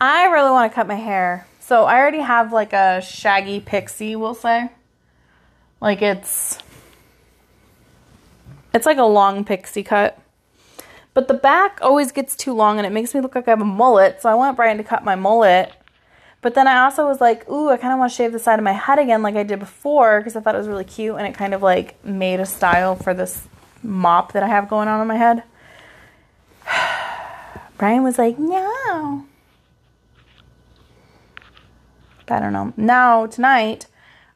I 0.00 0.26
really 0.26 0.50
want 0.50 0.70
to 0.70 0.74
cut 0.74 0.86
my 0.86 0.96
hair. 0.96 1.46
So 1.60 1.84
I 1.84 1.98
already 1.98 2.20
have 2.20 2.52
like 2.52 2.72
a 2.72 3.00
shaggy 3.00 3.60
pixie, 3.60 4.16
we'll 4.16 4.34
say. 4.34 4.70
Like 5.80 6.02
it's 6.02 6.58
it's 8.74 8.86
like 8.86 8.98
a 8.98 9.04
long 9.04 9.44
pixie 9.44 9.82
cut. 9.82 10.18
But 11.14 11.28
the 11.28 11.34
back 11.34 11.78
always 11.80 12.10
gets 12.10 12.34
too 12.34 12.52
long 12.52 12.78
and 12.78 12.86
it 12.86 12.90
makes 12.90 13.14
me 13.14 13.20
look 13.20 13.36
like 13.36 13.46
I 13.46 13.52
have 13.52 13.60
a 13.60 13.64
mullet. 13.64 14.20
So 14.20 14.28
I 14.28 14.34
want 14.34 14.56
Brian 14.56 14.76
to 14.78 14.84
cut 14.84 15.04
my 15.04 15.14
mullet. 15.14 15.72
But 16.42 16.54
then 16.54 16.66
I 16.66 16.84
also 16.84 17.06
was 17.06 17.20
like, 17.20 17.48
ooh, 17.48 17.70
I 17.70 17.76
kind 17.76 17.92
of 17.92 17.98
want 17.98 18.12
to 18.12 18.16
shave 18.16 18.32
the 18.32 18.38
side 18.38 18.58
of 18.58 18.64
my 18.64 18.72
head 18.72 18.98
again 18.98 19.22
like 19.22 19.36
I 19.36 19.44
did 19.44 19.60
before 19.60 20.20
because 20.20 20.36
I 20.36 20.40
thought 20.40 20.54
it 20.54 20.58
was 20.58 20.68
really 20.68 20.84
cute 20.84 21.16
and 21.16 21.26
it 21.26 21.34
kind 21.34 21.54
of 21.54 21.62
like 21.62 22.04
made 22.04 22.40
a 22.40 22.44
style 22.44 22.96
for 22.96 23.14
this 23.14 23.46
mop 23.82 24.32
that 24.32 24.42
I 24.42 24.48
have 24.48 24.68
going 24.68 24.88
on 24.88 25.00
in 25.00 25.06
my 25.06 25.16
head. 25.16 25.44
Brian 27.78 28.02
was 28.02 28.18
like, 28.18 28.38
no. 28.38 29.24
I 32.28 32.40
don't 32.40 32.52
know. 32.52 32.72
Now, 32.76 33.26
tonight, 33.26 33.86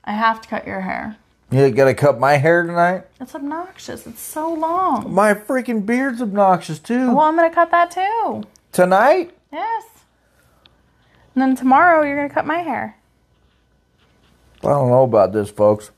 I 0.04 0.12
have 0.12 0.40
to 0.42 0.48
cut 0.48 0.66
your 0.66 0.82
hair. 0.82 1.16
You 1.50 1.70
gotta 1.70 1.94
cut 1.94 2.18
my 2.18 2.34
hair 2.34 2.62
tonight? 2.62 3.04
It's 3.20 3.34
obnoxious. 3.34 4.06
It's 4.06 4.20
so 4.20 4.52
long. 4.52 5.12
My 5.12 5.34
freaking 5.34 5.86
beard's 5.86 6.20
obnoxious, 6.20 6.78
too. 6.78 7.08
Well, 7.14 7.20
I'm 7.20 7.36
to 7.38 7.50
cut 7.54 7.70
that 7.70 7.90
too. 7.90 8.44
Tonight? 8.72 9.32
Yes. 9.52 9.84
And 11.34 11.42
then 11.42 11.56
tomorrow, 11.56 12.04
you're 12.04 12.28
to 12.28 12.34
cut 12.34 12.46
my 12.46 12.58
hair. 12.58 12.96
I 14.62 14.68
don't 14.68 14.90
know 14.90 15.04
about 15.04 15.32
this, 15.32 15.50
folks. 15.50 15.90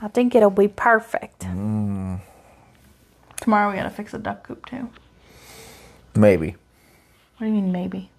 I 0.00 0.08
think 0.08 0.34
it'll 0.34 0.50
be 0.50 0.68
perfect. 0.68 1.40
Mm. 1.40 2.20
Tomorrow, 3.40 3.70
we 3.70 3.76
got 3.76 3.84
to 3.84 3.90
fix 3.90 4.14
a 4.14 4.18
duck 4.18 4.46
coop 4.46 4.64
too. 4.66 4.88
Maybe. 6.14 6.56
What 7.36 7.40
do 7.40 7.46
you 7.46 7.52
mean, 7.52 7.72
maybe? 7.72 8.10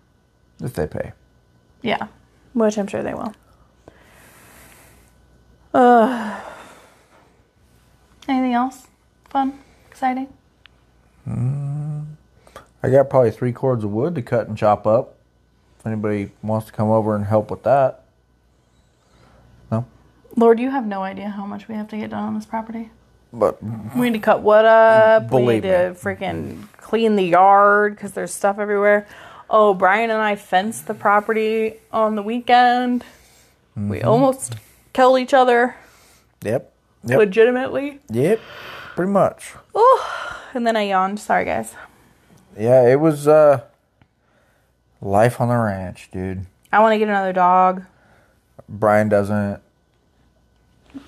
If 0.62 0.74
they 0.74 0.88
pay. 0.88 1.14
Yeah. 1.82 2.08
Which 2.54 2.78
I'm 2.78 2.88
sure 2.88 3.02
they 3.02 3.14
will. 3.14 3.34
Uh, 5.76 6.40
anything 8.30 8.54
else? 8.54 8.88
Fun? 9.30 9.60
Exciting? 9.90 10.28
I 11.28 12.90
got 12.90 13.10
probably 13.10 13.32
three 13.32 13.52
cords 13.52 13.84
of 13.84 13.92
wood 13.92 14.16
to 14.16 14.22
cut 14.22 14.48
and 14.48 14.58
chop 14.58 14.88
up. 14.88 15.16
If 15.80 15.86
anybody 15.86 16.32
wants 16.42 16.68
to 16.68 16.72
come 16.72 16.90
over 16.90 17.14
and 17.14 17.26
help 17.26 17.52
with 17.52 17.64
that. 17.64 18.06
No? 19.70 19.86
Lord, 20.38 20.62
you 20.62 20.70
have 20.70 20.86
no 20.86 21.02
idea 21.04 21.28
how 21.28 21.46
much 21.46 21.68
we 21.68 21.76
have 21.76 21.90
to 21.90 21.98
get 21.98 22.12
done 22.12 22.24
on 22.24 22.36
this 22.36 22.46
property. 22.46 22.92
But 23.34 23.62
We 23.98 24.10
need 24.10 24.20
to 24.20 24.24
cut 24.24 24.40
what 24.42 24.64
up. 24.64 25.30
we 25.30 25.42
need 25.46 25.64
to 25.64 25.94
freaking 26.00 26.72
clean 26.78 27.18
the 27.18 27.24
yard 27.26 27.96
because 27.96 28.14
there's 28.14 28.34
stuff 28.34 28.60
everywhere. 28.60 29.08
Oh, 29.50 29.74
Brian 29.74 30.10
and 30.10 30.22
I 30.22 30.38
fenced 30.38 30.88
the 30.88 30.94
property 30.94 31.74
on 31.92 32.16
the 32.16 32.22
weekend. 32.24 33.04
We 33.76 34.02
almost 34.04 34.56
killed 34.96 35.20
each 35.20 35.34
other 35.34 35.76
yep. 36.42 36.72
Yep. 37.04 37.18
legitimately. 37.20 38.00
Yep. 38.10 38.40
Pretty 38.96 39.12
much. 39.12 39.54
Oh, 39.76 40.42
and 40.54 40.66
then 40.66 40.78
I 40.78 40.84
yawned. 40.84 41.20
Sorry, 41.20 41.44
guys. 41.44 41.76
Yeah, 42.58 42.88
it 42.88 43.00
was 43.00 43.28
uh 43.28 43.64
life 45.02 45.42
on 45.42 45.50
the 45.50 45.58
ranch, 45.58 46.10
dude. 46.12 46.46
I 46.72 46.80
want 46.80 46.94
to 46.94 46.98
get 46.98 47.10
another 47.10 47.34
dog. 47.34 47.84
Brian 48.70 49.10
doesn't. 49.10 49.62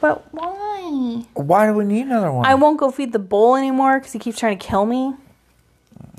But 0.02 0.34
why? 0.34 1.26
Why 1.34 1.68
do 1.68 1.74
we 1.74 1.86
need 1.86 2.08
another 2.08 2.32
one? 2.32 2.46
I 2.46 2.56
won't 2.56 2.78
go 2.78 2.92
feed 2.92 3.14
the 3.14 3.20
bull 3.20 3.56
anymore 3.56 4.00
because 4.00 4.12
he 4.12 4.20
keeps 4.20 4.38
trying 4.38 4.58
to 4.58 4.66
kill 4.66 4.86
me. 4.86 5.14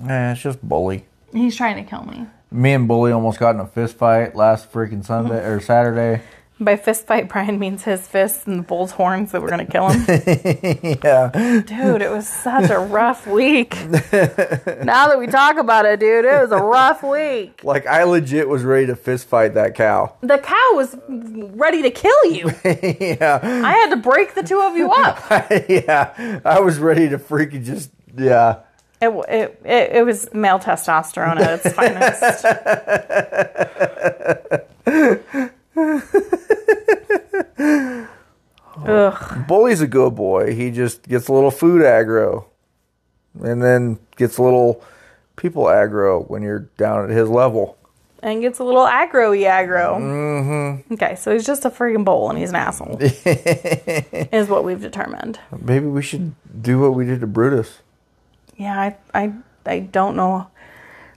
Eh, 0.08 0.32
it's 0.32 0.40
just 0.40 0.66
bully. 0.66 1.04
He's 1.32 1.54
trying 1.54 1.76
to 1.76 1.88
kill 1.88 2.04
me. 2.04 2.26
Me 2.50 2.72
and 2.72 2.88
Bully 2.88 3.12
almost 3.12 3.38
got 3.38 3.54
in 3.54 3.60
a 3.60 3.66
fist 3.66 3.98
fight 3.98 4.34
last 4.34 4.72
freaking 4.72 5.04
Sunday 5.04 5.44
or 5.44 5.60
Saturday. 5.60 6.22
By 6.60 6.76
fist 6.76 7.06
fight, 7.06 7.28
Brian 7.28 7.60
means 7.60 7.84
his 7.84 8.08
fists 8.08 8.44
and 8.46 8.58
the 8.58 8.62
bull's 8.64 8.90
horns 8.90 9.30
that 9.30 9.40
we're 9.40 9.48
gonna 9.48 9.64
kill 9.64 9.90
him. 9.90 10.04
yeah. 11.04 11.62
dude, 11.64 12.02
it 12.02 12.10
was 12.10 12.26
such 12.26 12.68
a 12.68 12.80
rough 12.80 13.28
week. 13.28 13.76
now 13.92 15.06
that 15.06 15.20
we 15.20 15.28
talk 15.28 15.56
about 15.56 15.86
it, 15.86 16.00
dude, 16.00 16.24
it 16.24 16.40
was 16.40 16.50
a 16.50 16.56
rough 16.56 17.04
week. 17.04 17.62
Like 17.62 17.86
I 17.86 18.02
legit 18.02 18.48
was 18.48 18.64
ready 18.64 18.86
to 18.86 18.96
fist 18.96 19.28
fight 19.28 19.54
that 19.54 19.76
cow. 19.76 20.16
The 20.20 20.38
cow 20.38 20.70
was 20.72 20.96
ready 21.08 21.80
to 21.82 21.92
kill 21.92 22.24
you. 22.24 22.50
yeah. 22.64 23.38
I 23.42 23.72
had 23.72 23.90
to 23.90 23.96
break 23.96 24.34
the 24.34 24.42
two 24.42 24.60
of 24.60 24.76
you 24.76 24.90
up. 24.90 25.24
yeah. 25.68 26.40
I 26.44 26.58
was 26.58 26.80
ready 26.80 27.08
to 27.08 27.18
freaking 27.18 27.64
just 27.64 27.92
yeah. 28.16 28.62
It, 29.00 29.10
it, 29.28 29.60
it, 29.64 29.90
it 29.98 30.04
was 30.04 30.28
male 30.34 30.58
testosterone 30.58 31.38
at 31.38 31.64
its 31.64 31.72
finest. 31.72 32.44
Ugh. 38.86 39.46
Bully's 39.46 39.80
a 39.80 39.86
good 39.86 40.14
boy. 40.14 40.54
He 40.54 40.70
just 40.70 41.02
gets 41.08 41.28
a 41.28 41.32
little 41.32 41.50
food 41.50 41.82
aggro. 41.82 42.44
And 43.40 43.62
then 43.62 43.98
gets 44.16 44.38
a 44.38 44.42
little 44.42 44.82
people 45.36 45.64
aggro 45.64 46.28
when 46.28 46.42
you're 46.42 46.68
down 46.76 47.04
at 47.04 47.10
his 47.10 47.28
level. 47.28 47.76
And 48.20 48.40
gets 48.40 48.58
a 48.58 48.64
little 48.64 48.84
aggro 48.84 49.30
y 49.30 49.44
aggro. 49.44 49.96
Mm-hmm. 49.96 50.94
Okay, 50.94 51.14
so 51.14 51.32
he's 51.32 51.46
just 51.46 51.64
a 51.64 51.70
freaking 51.70 52.04
bull 52.04 52.30
and 52.30 52.38
he's 52.38 52.50
an 52.50 52.56
asshole. 52.56 52.98
is 53.00 54.48
what 54.48 54.64
we've 54.64 54.80
determined. 54.80 55.38
Maybe 55.56 55.86
we 55.86 56.02
should 56.02 56.34
do 56.60 56.80
what 56.80 56.94
we 56.94 57.04
did 57.04 57.20
to 57.20 57.28
Brutus. 57.28 57.78
Yeah, 58.56 58.76
I, 58.80 58.96
I, 59.14 59.32
I 59.66 59.78
don't 59.80 60.16
know. 60.16 60.48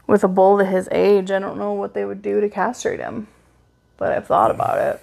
With 0.06 0.24
a 0.24 0.28
bull 0.28 0.60
to 0.60 0.66
his 0.66 0.88
age, 0.92 1.32
I 1.32 1.40
don't 1.40 1.58
know 1.58 1.74
what 1.74 1.96
they 1.96 2.06
would 2.06 2.22
do 2.22 2.40
to 2.40 2.50
castrate 2.50 3.00
him. 3.00 3.28
But 4.02 4.14
I've 4.14 4.26
thought 4.26 4.50
about 4.50 4.80
it. 4.80 5.00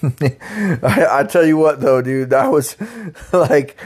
I, 0.80 1.06
I 1.10 1.24
tell 1.24 1.44
you 1.44 1.56
what 1.56 1.80
though, 1.80 2.00
dude, 2.00 2.30
that 2.30 2.52
was 2.52 2.76
like 3.32 3.76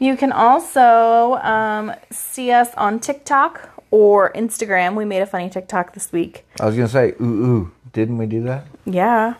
You 0.00 0.16
can 0.16 0.32
also 0.32 1.34
um, 1.36 1.92
see 2.10 2.50
us 2.50 2.74
on 2.74 3.00
TikTok 3.00 3.77
or 3.90 4.32
Instagram. 4.32 4.94
We 4.94 5.04
made 5.04 5.20
a 5.22 5.26
funny 5.26 5.48
TikTok 5.50 5.94
this 5.94 6.12
week. 6.12 6.46
I 6.60 6.66
was 6.66 6.76
going 6.76 6.86
to 6.88 6.92
say, 6.92 7.14
ooh, 7.20 7.24
ooh. 7.46 7.72
Didn't 7.92 8.18
we 8.18 8.26
do 8.26 8.42
that? 8.44 8.66
Yeah. 8.84 9.34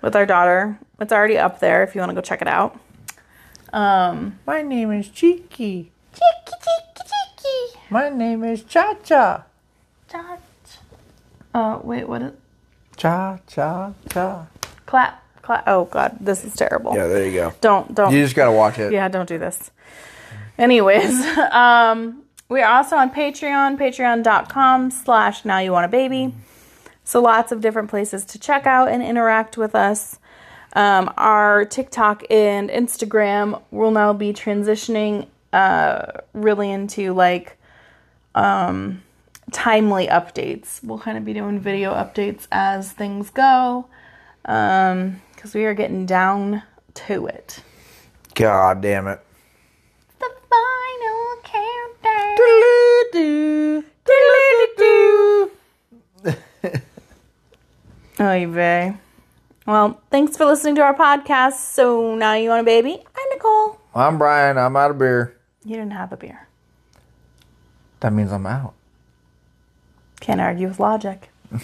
With 0.00 0.14
our 0.14 0.26
daughter. 0.26 0.78
It's 1.00 1.12
already 1.12 1.36
up 1.38 1.60
there 1.60 1.82
if 1.82 1.94
you 1.94 2.00
want 2.00 2.10
to 2.10 2.14
go 2.14 2.20
check 2.20 2.40
it 2.42 2.48
out. 2.48 2.78
Um 3.72 4.38
My 4.46 4.62
name 4.62 4.90
is 4.92 5.08
Cheeky. 5.08 5.90
Cheeky 6.12 6.56
cheeky 6.62 7.04
cheeky. 7.04 7.78
My 7.90 8.08
name 8.08 8.42
is 8.44 8.62
Cha 8.62 8.94
Cha. 9.04 9.44
Cha. 10.10 10.38
Uh 11.54 11.78
wait, 11.82 12.08
what 12.08 12.22
is 12.22 12.32
Cha 12.96 13.38
Cha 13.46 13.92
Cha. 14.10 14.46
clap 14.86 15.22
clap 15.42 15.64
oh 15.66 15.84
god, 15.84 16.16
this 16.20 16.44
is 16.44 16.54
terrible. 16.54 16.94
Yeah, 16.94 17.08
there 17.08 17.26
you 17.26 17.32
go. 17.32 17.52
Don't 17.60 17.94
don't 17.94 18.12
You 18.12 18.22
just 18.22 18.34
got 18.34 18.46
to 18.46 18.52
watch 18.52 18.78
it. 18.78 18.92
Yeah, 18.92 19.08
don't 19.08 19.28
do 19.28 19.38
this. 19.38 19.70
Anyways, 20.56 21.14
um 21.52 22.22
we're 22.48 22.66
also 22.66 22.96
on 22.96 23.10
Patreon, 23.10 23.78
patreon.com 23.78 24.90
slash 24.90 25.44
now 25.44 25.58
you 25.58 25.72
want 25.72 25.84
a 25.84 25.88
baby. 25.88 26.34
So 27.04 27.20
lots 27.20 27.52
of 27.52 27.60
different 27.60 27.90
places 27.90 28.24
to 28.26 28.38
check 28.38 28.66
out 28.66 28.88
and 28.88 29.02
interact 29.02 29.56
with 29.56 29.74
us. 29.74 30.18
Um, 30.74 31.12
our 31.16 31.64
TikTok 31.64 32.24
and 32.30 32.68
Instagram 32.68 33.62
will 33.70 33.90
now 33.90 34.12
be 34.12 34.32
transitioning 34.32 35.26
uh, 35.52 36.20
really 36.34 36.70
into 36.70 37.14
like 37.14 37.58
um, 38.34 39.02
timely 39.52 40.06
updates. 40.06 40.82
We'll 40.84 40.98
kind 40.98 41.16
of 41.16 41.24
be 41.24 41.32
doing 41.32 41.60
video 41.60 41.94
updates 41.94 42.46
as 42.52 42.92
things 42.92 43.30
go 43.30 43.88
because 44.42 45.54
we 45.54 45.64
are 45.64 45.74
getting 45.74 46.06
down 46.06 46.62
to 46.94 47.26
it. 47.26 47.62
God 48.34 48.80
damn 48.80 49.08
it. 49.08 49.20
Oy 53.14 53.82
oh, 58.20 58.50
vey. 58.50 58.96
Well, 59.66 60.00
thanks 60.10 60.36
for 60.36 60.44
listening 60.44 60.74
to 60.76 60.82
our 60.82 60.94
podcast. 60.94 61.54
So 61.72 62.14
now 62.14 62.34
you 62.34 62.50
want 62.50 62.60
a 62.62 62.64
baby? 62.64 63.02
I'm 63.16 63.28
Nicole. 63.32 63.80
I'm 63.94 64.18
Brian. 64.18 64.58
I'm 64.58 64.76
out 64.76 64.90
of 64.90 64.98
beer. 64.98 65.34
You 65.64 65.76
didn't 65.76 65.92
have 65.92 66.12
a 66.12 66.16
beer. 66.16 66.48
That 68.00 68.12
means 68.12 68.30
I'm 68.30 68.46
out. 68.46 68.74
Can't 70.20 70.40
argue 70.40 70.68
with 70.68 70.80
logic. 70.80 71.30